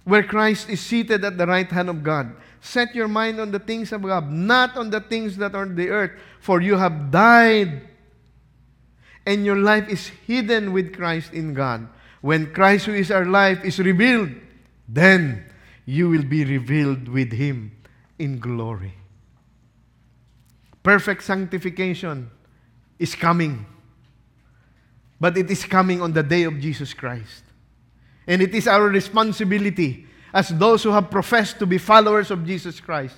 where 0.04 0.24
Christ 0.24 0.70
is 0.70 0.82
seated 0.82 1.24
at 1.24 1.38
the 1.38 1.48
right 1.48 1.70
hand 1.70 1.90
of 1.90 2.04
God. 2.04 2.36
Set 2.60 2.94
your 2.94 3.08
mind 3.08 3.40
on 3.40 3.52
the 3.52 3.60
things 3.60 3.94
above, 3.94 4.30
not 4.30 4.76
on 4.76 4.90
the 4.90 5.00
things 5.00 5.38
that 5.38 5.56
are 5.56 5.62
on 5.62 5.76
the 5.76 5.90
earth, 5.90 6.12
for 6.40 6.62
you 6.62 6.76
have 6.76 7.12
died, 7.12 7.88
and 9.26 9.46
your 9.46 9.58
life 9.58 9.88
is 9.88 10.08
hidden 10.28 10.74
with 10.74 10.96
Christ 10.96 11.32
in 11.34 11.54
God. 11.54 11.88
When 12.20 12.54
Christ, 12.54 12.88
who 12.88 12.94
is 12.94 13.10
our 13.10 13.26
life, 13.26 13.64
is 13.64 13.80
revealed, 13.80 14.32
then 14.88 15.46
you 15.86 16.10
will 16.10 16.24
be 16.24 16.44
revealed 16.44 17.08
with 17.08 17.32
Him 17.32 17.72
in 18.20 18.40
glory. 18.40 18.94
Perfect 20.84 21.24
sanctification 21.24 22.30
is 22.98 23.16
coming. 23.16 23.66
But 25.20 25.38
it 25.38 25.50
is 25.52 25.66
coming 25.66 26.02
on 26.02 26.14
the 26.14 26.24
day 26.24 26.44
of 26.44 26.60
Jesus 26.60 26.94
Christ. 26.94 27.44
And 28.28 28.42
it 28.42 28.56
is 28.56 28.68
our 28.68 28.88
responsibility 28.88 30.08
as 30.34 30.50
those 30.50 30.84
who 30.84 30.90
have 30.92 31.12
professed 31.12 31.60
to 31.60 31.66
be 31.66 31.78
followers 31.78 32.32
of 32.32 32.46
Jesus 32.46 32.80
Christ 32.80 33.16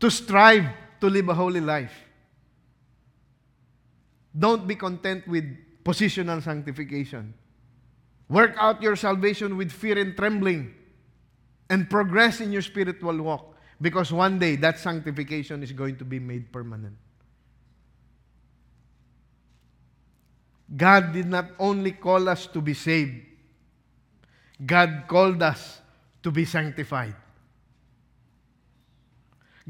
to 0.00 0.10
strive 0.10 0.66
to 1.00 1.08
live 1.08 1.28
a 1.28 1.34
holy 1.34 1.60
life. 1.60 1.92
Don't 4.38 4.66
be 4.66 4.74
content 4.74 5.26
with 5.26 5.44
positional 5.84 6.42
sanctification. 6.42 7.32
Work 8.28 8.54
out 8.58 8.82
your 8.82 8.96
salvation 8.96 9.56
with 9.56 9.70
fear 9.70 9.98
and 9.98 10.16
trembling 10.16 10.74
and 11.70 11.88
progress 11.88 12.40
in 12.40 12.52
your 12.52 12.62
spiritual 12.62 13.16
walk 13.22 13.55
because 13.80 14.12
one 14.12 14.38
day 14.38 14.56
that 14.56 14.78
sanctification 14.78 15.62
is 15.62 15.72
going 15.72 15.96
to 15.96 16.04
be 16.04 16.18
made 16.18 16.50
permanent. 16.52 16.96
God 20.74 21.12
did 21.12 21.26
not 21.26 21.50
only 21.58 21.92
call 21.92 22.28
us 22.28 22.46
to 22.48 22.60
be 22.60 22.74
saved, 22.74 23.22
God 24.64 25.04
called 25.06 25.42
us 25.42 25.80
to 26.22 26.30
be 26.30 26.44
sanctified. 26.44 27.14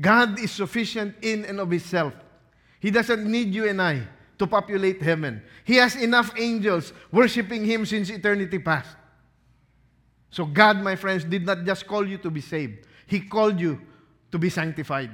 God 0.01 0.39
is 0.39 0.53
sufficient 0.53 1.17
in 1.23 1.45
and 1.45 1.61
of 1.61 1.71
Himself. 1.71 2.15
He 2.81 2.91
doesn't 2.91 3.25
need 3.25 3.55
you 3.55 3.69
and 3.69 3.81
I 3.81 4.03
to 4.39 4.47
populate 4.47 5.03
heaven. 5.03 5.43
He 5.65 5.77
has 5.77 5.97
enough 5.97 6.33
angels 6.39 6.93
worshiping 7.11 7.65
Him 7.65 7.85
since 7.85 8.11
eternity 8.11 8.59
past. 8.59 8.97
So, 10.31 10.45
God, 10.45 10.83
my 10.83 10.97
friends, 10.97 11.25
did 11.25 11.47
not 11.47 11.65
just 11.65 11.87
call 11.87 12.07
you 12.07 12.19
to 12.19 12.31
be 12.31 12.41
saved, 12.41 12.87
He 13.07 13.21
called 13.21 13.59
you 13.59 13.81
to 14.37 14.39
be 14.39 14.51
sanctified. 14.51 15.09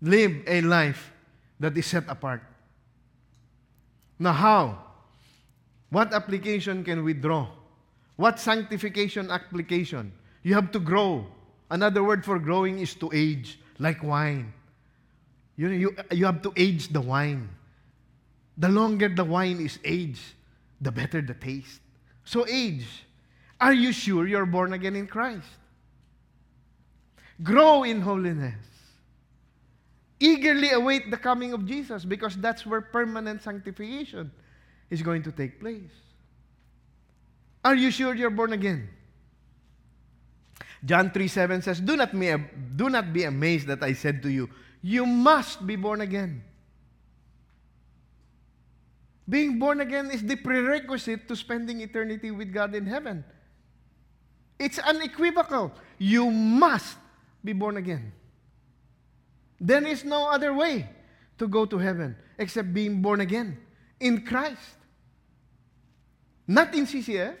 Live 0.00 0.46
a 0.46 0.60
life 0.60 1.10
that 1.58 1.76
is 1.76 1.86
set 1.86 2.06
apart. 2.06 2.40
Now, 4.16 4.32
how? 4.32 4.78
What 5.90 6.14
application 6.14 6.84
can 6.84 7.02
we 7.02 7.14
draw? 7.14 7.50
What 8.14 8.38
sanctification 8.38 9.28
application? 9.28 10.12
You 10.44 10.54
have 10.54 10.70
to 10.70 10.78
grow. 10.78 11.26
Another 11.68 12.04
word 12.04 12.24
for 12.24 12.38
growing 12.38 12.78
is 12.78 12.94
to 13.02 13.10
age, 13.12 13.58
like 13.80 14.04
wine. 14.04 14.52
You, 15.56 15.70
you, 15.70 15.96
you 16.12 16.26
have 16.26 16.42
to 16.42 16.52
age 16.56 16.94
the 16.94 17.00
wine. 17.00 17.48
The 18.56 18.68
longer 18.68 19.08
the 19.08 19.24
wine 19.24 19.58
is 19.58 19.80
aged, 19.82 20.22
the 20.80 20.92
better 20.92 21.20
the 21.20 21.34
taste. 21.34 21.80
So, 22.24 22.46
age. 22.46 22.86
Are 23.60 23.74
you 23.74 23.90
sure 23.90 24.28
you're 24.28 24.46
born 24.46 24.74
again 24.74 24.94
in 24.94 25.08
Christ? 25.08 25.48
Grow 27.42 27.82
in 27.82 28.00
holiness. 28.00 28.54
Eagerly 30.20 30.70
await 30.70 31.10
the 31.10 31.16
coming 31.16 31.52
of 31.52 31.66
Jesus 31.66 32.04
because 32.04 32.36
that's 32.36 32.64
where 32.64 32.80
permanent 32.80 33.42
sanctification 33.42 34.30
is 34.88 35.02
going 35.02 35.22
to 35.22 35.32
take 35.32 35.58
place. 35.58 35.90
Are 37.64 37.74
you 37.74 37.90
sure 37.90 38.14
you're 38.14 38.30
born 38.30 38.52
again? 38.52 38.88
John 40.84 41.10
3 41.10 41.28
7 41.28 41.62
says, 41.62 41.80
do 41.80 41.96
not, 41.96 42.12
be, 42.12 42.34
do 42.76 42.88
not 42.88 43.12
be 43.12 43.24
amazed 43.24 43.66
that 43.68 43.82
I 43.82 43.94
said 43.94 44.22
to 44.22 44.30
you, 44.30 44.48
you 44.82 45.06
must 45.06 45.66
be 45.66 45.76
born 45.76 46.02
again. 46.02 46.42
Being 49.26 49.58
born 49.58 49.80
again 49.80 50.10
is 50.10 50.22
the 50.22 50.36
prerequisite 50.36 51.26
to 51.28 51.36
spending 51.36 51.80
eternity 51.80 52.30
with 52.30 52.52
God 52.52 52.74
in 52.74 52.84
heaven. 52.86 53.24
It's 54.58 54.78
unequivocal. 54.78 55.72
You 55.98 56.30
must 56.30 56.98
be 57.44 57.52
born 57.52 57.76
again. 57.76 58.12
There 59.60 59.84
is 59.86 60.04
no 60.04 60.28
other 60.28 60.52
way 60.52 60.88
to 61.38 61.48
go 61.48 61.66
to 61.66 61.78
heaven 61.78 62.16
except 62.38 62.72
being 62.72 63.02
born 63.02 63.20
again 63.20 63.58
in 64.00 64.24
Christ. 64.24 64.78
Not 66.46 66.74
in 66.74 66.86
CCF, 66.86 67.36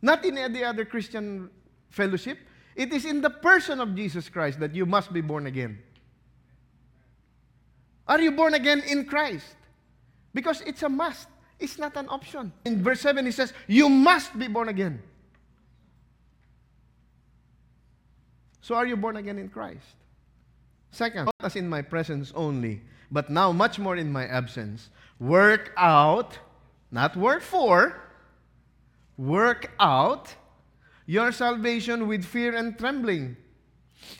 not 0.00 0.24
in 0.24 0.38
any 0.38 0.64
other 0.64 0.84
Christian 0.84 1.50
fellowship. 1.90 2.38
It 2.74 2.92
is 2.92 3.04
in 3.04 3.20
the 3.20 3.30
person 3.30 3.80
of 3.80 3.94
Jesus 3.94 4.28
Christ 4.28 4.60
that 4.60 4.74
you 4.74 4.86
must 4.86 5.12
be 5.12 5.20
born 5.20 5.46
again. 5.46 5.78
Are 8.08 8.20
you 8.20 8.32
born 8.32 8.54
again 8.54 8.80
in 8.80 9.04
Christ? 9.04 9.56
Because 10.34 10.62
it's 10.62 10.82
a 10.82 10.88
must, 10.88 11.28
it's 11.60 11.78
not 11.78 11.96
an 11.96 12.08
option. 12.08 12.52
In 12.64 12.82
verse 12.82 13.00
7, 13.00 13.24
he 13.24 13.32
says, 13.32 13.52
You 13.68 13.88
must 13.88 14.36
be 14.38 14.48
born 14.48 14.68
again. 14.68 15.02
So 18.62 18.76
are 18.76 18.86
you 18.86 18.96
born 18.96 19.16
again 19.16 19.38
in 19.38 19.48
Christ? 19.48 19.84
Second, 20.92 21.26
not 21.26 21.34
as 21.42 21.56
in 21.56 21.68
my 21.68 21.82
presence 21.82 22.32
only, 22.34 22.80
but 23.10 23.28
now 23.28 23.50
much 23.50 23.78
more 23.78 23.96
in 23.96 24.10
my 24.10 24.24
absence. 24.24 24.88
Work 25.18 25.72
out, 25.76 26.38
not 26.90 27.16
work 27.16 27.42
for, 27.42 28.00
work 29.18 29.72
out 29.80 30.34
your 31.06 31.32
salvation 31.32 32.06
with 32.06 32.24
fear 32.24 32.54
and 32.54 32.78
trembling. 32.78 33.36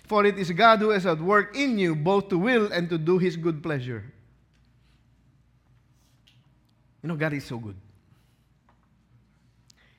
For 0.04 0.26
it 0.26 0.38
is 0.38 0.50
God 0.50 0.80
who 0.80 0.90
is 0.90 1.06
at 1.06 1.20
work 1.20 1.56
in 1.56 1.78
you, 1.78 1.94
both 1.94 2.28
to 2.30 2.38
will 2.38 2.72
and 2.72 2.88
to 2.90 2.98
do 2.98 3.18
his 3.18 3.36
good 3.36 3.62
pleasure. 3.62 4.12
You 7.02 7.08
know, 7.08 7.16
God 7.16 7.32
is 7.32 7.44
so 7.44 7.58
good. 7.58 7.76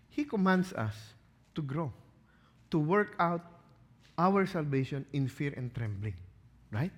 He 0.09 0.25
commands 0.25 0.73
us 0.73 0.95
to 1.55 1.61
grow, 1.61 1.91
to 2.71 2.79
work 2.79 3.15
out 3.19 3.52
our 4.17 4.45
salvation 4.45 5.05
in 5.13 5.27
fear 5.27 5.53
and 5.55 5.73
trembling. 5.73 6.15
Right? 6.71 6.91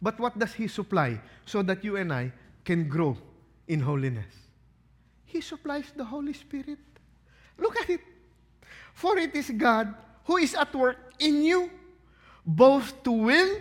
But 0.00 0.18
what 0.20 0.38
does 0.38 0.52
He 0.52 0.68
supply 0.68 1.20
so 1.46 1.62
that 1.62 1.84
you 1.84 1.96
and 1.96 2.12
I 2.12 2.32
can 2.64 2.88
grow 2.88 3.16
in 3.68 3.80
holiness? 3.80 4.32
He 5.24 5.40
supplies 5.40 5.92
the 5.96 6.04
Holy 6.04 6.32
Spirit. 6.32 6.78
Look 7.58 7.76
at 7.80 7.90
it. 7.90 8.00
For 8.92 9.18
it 9.18 9.34
is 9.34 9.50
God 9.50 9.94
who 10.24 10.36
is 10.36 10.54
at 10.54 10.74
work 10.74 11.12
in 11.18 11.42
you, 11.42 11.70
both 12.46 13.02
to 13.02 13.12
will 13.12 13.58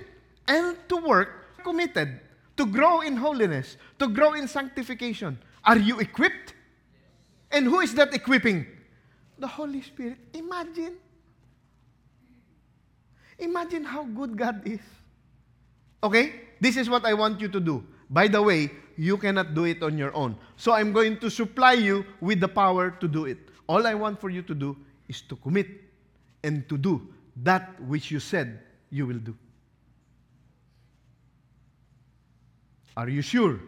and 0.47 0.77
to 0.89 0.97
work, 0.97 1.63
committed 1.63 2.19
to 2.57 2.65
grow 2.65 3.01
in 3.01 3.15
holiness, 3.15 3.77
to 3.99 4.07
grow 4.07 4.33
in 4.33 4.47
sanctification. 4.47 5.39
Are 5.63 5.77
you 5.77 5.99
equipped? 5.99 6.53
And 7.51 7.65
who 7.65 7.79
is 7.79 7.93
that 7.95 8.13
equipping? 8.13 8.67
The 9.39 9.47
Holy 9.47 9.81
Spirit. 9.81 10.17
Imagine 10.33 10.95
Imagine 13.43 13.83
how 13.83 14.03
good 14.03 14.37
God 14.37 14.65
is. 14.65 14.79
Okay? 16.01 16.33
This 16.59 16.77
is 16.77 16.89
what 16.89 17.05
I 17.05 17.13
want 17.13 17.41
you 17.41 17.47
to 17.49 17.59
do. 17.59 17.83
By 18.09 18.27
the 18.27 18.41
way, 18.41 18.71
you 18.97 19.17
cannot 19.17 19.53
do 19.53 19.65
it 19.65 19.83
on 19.83 19.97
your 19.97 20.15
own. 20.15 20.35
So 20.55 20.71
I'm 20.71 20.93
going 20.93 21.19
to 21.19 21.29
supply 21.29 21.73
you 21.73 22.05
with 22.21 22.39
the 22.39 22.47
power 22.47 22.91
to 22.91 23.07
do 23.07 23.25
it. 23.25 23.37
All 23.67 23.87
I 23.87 23.93
want 23.93 24.21
for 24.21 24.29
you 24.29 24.41
to 24.43 24.55
do 24.55 24.77
is 25.07 25.21
to 25.23 25.35
commit 25.35 25.67
and 26.43 26.67
to 26.69 26.77
do 26.77 27.01
that 27.43 27.81
which 27.81 28.11
you 28.11 28.19
said 28.19 28.59
you 28.89 29.07
will 29.07 29.19
do. 29.19 29.35
Are 32.95 33.09
you 33.09 33.21
sure 33.21 33.59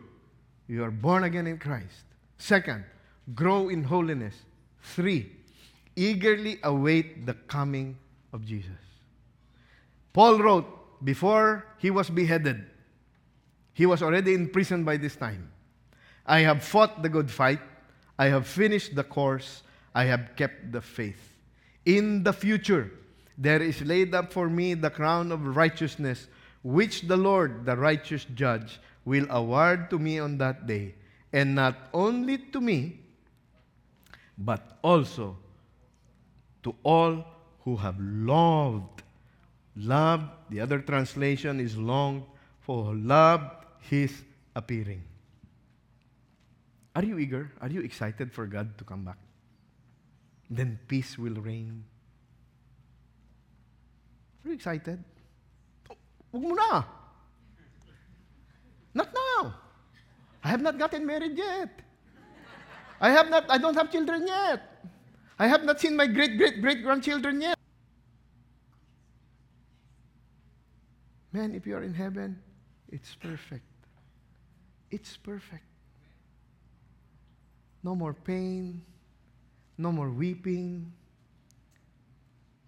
you 0.67 0.83
are 0.83 0.91
born 0.91 1.23
again 1.23 1.47
in 1.47 1.57
Christ? 1.57 2.05
Second, 2.37 2.83
grow 3.33 3.69
in 3.69 3.83
holiness. 3.83 4.35
Three, 4.83 5.31
eagerly 5.95 6.59
await 6.63 7.25
the 7.25 7.33
coming 7.33 7.97
of 8.33 8.45
Jesus. 8.45 8.84
Paul 10.15 10.39
wrote 10.39 11.03
before 11.03 11.67
he 11.77 11.91
was 11.91 12.09
beheaded, 12.09 12.63
he 13.73 13.85
was 13.85 14.01
already 14.01 14.33
in 14.33 14.47
prison 14.47 14.85
by 14.85 14.95
this 14.95 15.17
time. 15.17 15.51
I 16.25 16.39
have 16.39 16.63
fought 16.63 17.03
the 17.03 17.09
good 17.09 17.29
fight, 17.29 17.59
I 18.17 18.27
have 18.27 18.47
finished 18.47 18.95
the 18.95 19.03
course, 19.03 19.63
I 19.93 20.05
have 20.05 20.37
kept 20.37 20.71
the 20.71 20.79
faith. 20.79 21.35
In 21.83 22.23
the 22.23 22.31
future, 22.31 22.91
there 23.37 23.61
is 23.61 23.81
laid 23.81 24.15
up 24.15 24.31
for 24.31 24.49
me 24.49 24.73
the 24.73 24.89
crown 24.89 25.33
of 25.33 25.57
righteousness, 25.57 26.29
which 26.63 27.01
the 27.01 27.17
Lord, 27.17 27.65
the 27.65 27.75
righteous 27.75 28.23
judge, 28.35 28.79
will 29.03 29.27
award 29.29 29.89
to 29.89 29.99
me 29.99 30.19
on 30.19 30.37
that 30.37 30.65
day, 30.65 30.95
and 31.33 31.53
not 31.53 31.75
only 31.93 32.37
to 32.37 32.61
me, 32.61 33.01
but 34.37 34.79
also 34.81 35.35
to 36.63 36.73
all 36.83 37.25
who 37.65 37.75
have 37.75 37.99
loved. 37.99 39.01
Loved, 39.75 40.29
the 40.49 40.61
other 40.61 40.79
translation 40.79 41.59
is 41.59 41.77
longed 41.77 42.23
for, 42.61 42.95
loved 42.95 43.65
his 43.81 44.23
appearing. 44.55 45.03
Are 46.95 47.03
you 47.03 47.19
eager? 47.19 47.51
Are 47.59 47.67
you 47.67 47.81
excited 47.81 48.31
for 48.31 48.47
God 48.47 48.77
to 48.77 48.83
come 48.85 49.03
back? 49.03 49.17
Then 50.49 50.79
peace 50.87 51.17
will 51.17 51.35
reign. 51.35 51.83
Are 54.43 54.49
you 54.49 54.53
excited? 54.55 55.03
Not 58.93 59.13
now. 59.13 59.55
I 60.43 60.49
have 60.49 60.61
not 60.61 60.77
gotten 60.77 61.05
married 61.05 61.37
yet. 61.37 61.81
I 63.01 63.09
have 63.09 63.29
not, 63.29 63.45
I 63.49 63.57
don't 63.57 63.75
have 63.75 63.91
children 63.91 64.25
yet. 64.25 64.61
I 65.37 65.47
have 65.47 65.65
not 65.65 65.81
seen 65.81 65.97
my 65.97 66.07
great 66.07 66.37
great 66.37 66.61
great 66.61 66.81
grandchildren 66.81 67.41
yet. 67.41 67.59
Man, 71.35 71.53
if 71.53 71.67
you 71.67 71.75
are 71.75 71.83
in 71.83 71.93
heaven, 71.93 72.41
it's 72.89 73.13
perfect. 73.13 73.65
It's 74.89 75.17
perfect. 75.17 75.65
No 77.83 77.93
more 77.93 78.13
pain, 78.13 78.81
no 79.77 79.91
more 79.91 80.09
weeping, 80.09 80.93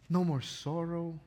no 0.10 0.26
more 0.26 0.42
sorrow. 0.42 1.18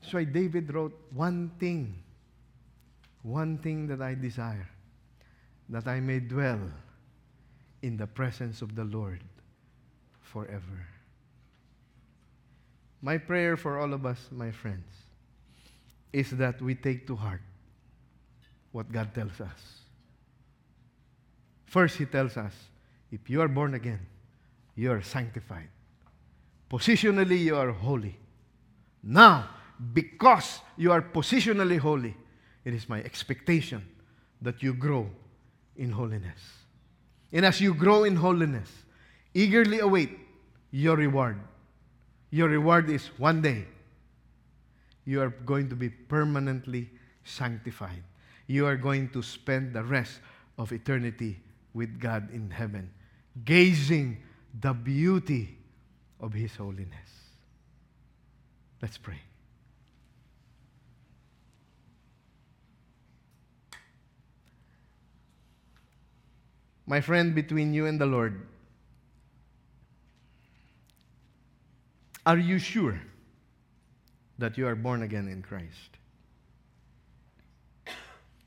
That's 0.00 0.14
why 0.14 0.22
David 0.22 0.72
wrote 0.72 0.96
one 1.12 1.50
thing, 1.58 1.92
one 3.24 3.58
thing 3.58 3.88
that 3.88 4.00
I 4.00 4.14
desire, 4.14 4.68
that 5.70 5.88
I 5.88 5.98
may 5.98 6.20
dwell 6.20 6.70
in 7.82 7.96
the 7.96 8.06
presence 8.06 8.62
of 8.62 8.76
the 8.76 8.84
Lord 8.84 9.24
forever. 10.20 10.86
My 13.02 13.18
prayer 13.18 13.56
for 13.56 13.76
all 13.80 13.92
of 13.92 14.06
us, 14.06 14.28
my 14.30 14.52
friends, 14.52 14.99
is 16.12 16.30
that 16.30 16.60
we 16.60 16.74
take 16.74 17.06
to 17.06 17.16
heart 17.16 17.40
what 18.72 18.90
God 18.90 19.14
tells 19.14 19.40
us. 19.40 19.80
First, 21.66 21.96
He 21.96 22.06
tells 22.06 22.36
us 22.36 22.52
if 23.10 23.28
you 23.28 23.40
are 23.40 23.48
born 23.48 23.74
again, 23.74 24.00
you 24.74 24.90
are 24.90 25.02
sanctified. 25.02 25.68
Positionally, 26.70 27.38
you 27.38 27.56
are 27.56 27.72
holy. 27.72 28.16
Now, 29.02 29.48
because 29.92 30.60
you 30.76 30.92
are 30.92 31.02
positionally 31.02 31.78
holy, 31.78 32.16
it 32.64 32.74
is 32.74 32.88
my 32.88 33.02
expectation 33.02 33.84
that 34.42 34.62
you 34.62 34.74
grow 34.74 35.08
in 35.76 35.90
holiness. 35.90 36.40
And 37.32 37.44
as 37.44 37.60
you 37.60 37.74
grow 37.74 38.04
in 38.04 38.16
holiness, 38.16 38.70
eagerly 39.34 39.80
await 39.80 40.18
your 40.70 40.96
reward. 40.96 41.40
Your 42.30 42.48
reward 42.48 42.90
is 42.90 43.06
one 43.18 43.42
day 43.42 43.66
you 45.04 45.20
are 45.20 45.30
going 45.30 45.68
to 45.68 45.76
be 45.76 45.88
permanently 45.88 46.90
sanctified. 47.24 48.02
You 48.46 48.66
are 48.66 48.76
going 48.76 49.10
to 49.10 49.22
spend 49.22 49.74
the 49.74 49.82
rest 49.82 50.20
of 50.58 50.72
eternity 50.72 51.40
with 51.72 51.98
God 52.00 52.30
in 52.32 52.50
heaven, 52.50 52.90
gazing 53.44 54.22
the 54.60 54.72
beauty 54.72 55.56
of 56.20 56.32
His 56.32 56.54
holiness. 56.56 57.10
Let's 58.82 58.98
pray. 58.98 59.20
My 66.86 67.00
friend, 67.00 67.34
between 67.36 67.72
you 67.72 67.86
and 67.86 68.00
the 68.00 68.06
Lord, 68.06 68.48
are 72.26 72.38
you 72.38 72.58
sure 72.58 73.00
that 74.40 74.58
you 74.58 74.66
are 74.66 74.74
born 74.74 75.02
again 75.02 75.28
in 75.28 75.42
Christ? 75.42 75.98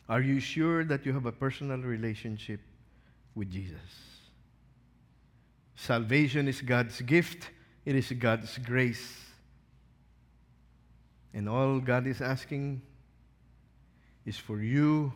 Are 0.10 0.22
you 0.22 0.40
sure 0.40 0.84
that 0.84 1.06
you 1.06 1.14
have 1.14 1.26
a 1.26 1.32
personal 1.32 1.80
relationship 1.80 2.60
with 3.36 3.52
Jesus? 3.52 3.80
Salvation 5.76 6.48
is 6.48 6.62
God's 6.62 7.02
gift, 7.02 7.50
it 7.86 7.96
is 7.96 8.12
God's 8.12 8.58
grace. 8.58 9.20
And 11.34 11.50
all 11.50 11.80
God 11.80 12.06
is 12.06 12.22
asking 12.22 12.82
is 14.26 14.38
for 14.38 14.62
you 14.62 15.12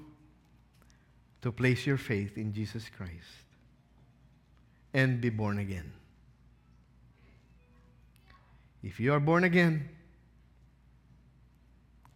to 1.42 1.52
place 1.52 1.86
your 1.86 1.98
faith 1.98 2.38
in 2.38 2.54
Jesus 2.54 2.90
Christ 2.90 3.46
and 4.94 5.22
be 5.22 5.30
born 5.30 5.60
again. 5.60 5.94
If 8.84 9.00
you 9.00 9.14
are 9.14 9.20
born 9.20 9.44
again, 9.44 9.90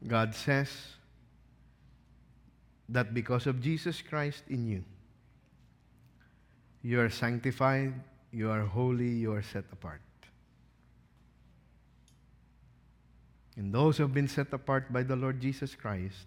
God 0.07 0.33
says 0.33 0.69
that 2.89 3.13
because 3.13 3.47
of 3.47 3.61
Jesus 3.61 4.01
Christ 4.01 4.43
in 4.49 4.67
you, 4.67 4.83
you 6.83 6.99
are 6.99 7.09
sanctified, 7.09 7.93
you 8.31 8.49
are 8.49 8.61
holy, 8.61 9.09
you 9.09 9.33
are 9.33 9.43
set 9.43 9.65
apart. 9.71 10.01
And 13.55 13.73
those 13.73 13.97
who 13.97 14.03
have 14.03 14.13
been 14.13 14.27
set 14.27 14.51
apart 14.53 14.91
by 14.91 15.03
the 15.03 15.15
Lord 15.15 15.39
Jesus 15.39 15.75
Christ 15.75 16.25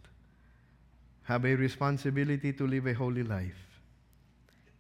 have 1.25 1.45
a 1.45 1.55
responsibility 1.55 2.53
to 2.53 2.67
live 2.67 2.87
a 2.87 2.93
holy 2.95 3.23
life, 3.23 3.81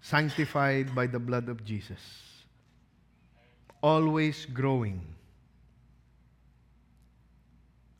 sanctified 0.01 0.95
by 0.95 1.07
the 1.07 1.19
blood 1.19 1.49
of 1.49 1.65
Jesus, 1.65 1.99
always 3.83 4.45
growing, 4.47 5.01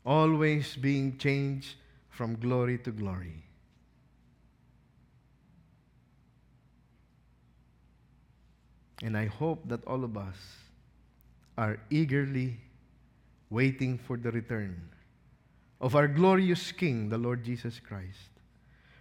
always 0.05 0.75
being 0.75 1.17
changed 1.17 1.75
from 2.09 2.35
glory 2.35 2.77
to 2.79 2.91
glory. 2.91 3.43
And 9.01 9.17
I 9.17 9.25
hope 9.25 9.67
that 9.67 9.83
all 9.85 10.03
of 10.03 10.17
us 10.17 10.37
are 11.57 11.77
eagerly 11.89 12.57
waiting 13.49 13.97
for 13.97 14.17
the 14.17 14.31
return 14.31 14.89
of 15.81 15.95
our 15.95 16.07
glorious 16.07 16.71
King, 16.71 17.09
the 17.09 17.17
Lord 17.17 17.43
Jesus 17.43 17.79
Christ. 17.79 18.29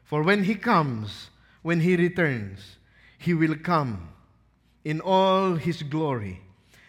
For 0.02 0.22
when 0.22 0.44
he 0.44 0.54
comes, 0.54 1.30
when 1.62 1.80
he 1.80 1.96
returns, 1.96 2.76
he 3.18 3.32
will 3.32 3.56
come 3.56 4.08
in 4.84 5.00
all 5.00 5.54
his 5.54 5.82
glory, 5.82 6.42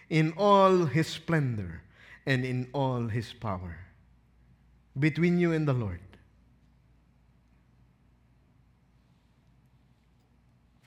in 0.10 0.34
all 0.36 0.86
his 0.86 1.08
splendor, 1.08 1.82
and 2.26 2.44
in 2.44 2.68
all 2.74 3.08
his 3.08 3.32
power. 3.32 3.78
Between 4.98 5.38
you 5.38 5.52
and 5.52 5.68
the 5.68 5.74
Lord. 5.74 6.00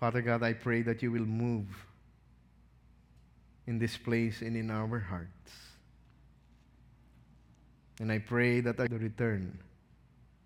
Father 0.01 0.23
God, 0.23 0.43
I 0.43 0.53
pray 0.53 0.83
that 0.83 1.03
you 1.03 1.11
will 1.11 1.27
move 1.27 1.67
in 3.67 3.79
this 3.79 3.97
place 3.97 4.41
and 4.43 4.57
in 4.57 4.71
our 4.71 4.99
hearts. 4.99 5.53
And 8.01 8.13
I 8.13 8.19
pray 8.19 8.61
that 8.61 8.79
at 8.79 8.91
the 8.91 8.99
return 8.99 9.59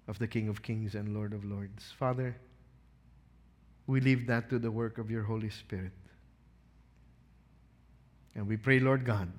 of 0.09 0.19
the 0.19 0.27
King 0.27 0.49
of 0.49 0.63
Kings 0.63 0.95
and 0.95 1.15
Lord 1.15 1.33
of 1.33 1.45
Lords, 1.45 1.93
Father, 1.99 2.35
we 3.87 4.01
leave 4.01 4.27
that 4.27 4.49
to 4.51 4.59
the 4.59 4.71
work 4.71 4.99
of 4.99 5.11
your 5.11 5.23
Holy 5.23 5.51
Spirit. 5.51 5.93
And 8.35 8.49
we 8.49 8.57
pray, 8.57 8.81
Lord 8.81 9.05
God, 9.05 9.31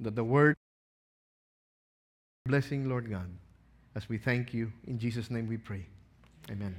that 0.00 0.16
the 0.16 0.24
word 0.24 0.56
blessing, 2.46 2.88
Lord 2.88 3.08
God, 3.08 3.30
as 3.94 4.08
we 4.08 4.18
thank 4.18 4.52
you. 4.52 4.72
In 4.86 4.98
Jesus' 4.98 5.30
name 5.30 5.48
we 5.48 5.56
pray. 5.56 5.86
Amen. 6.50 6.74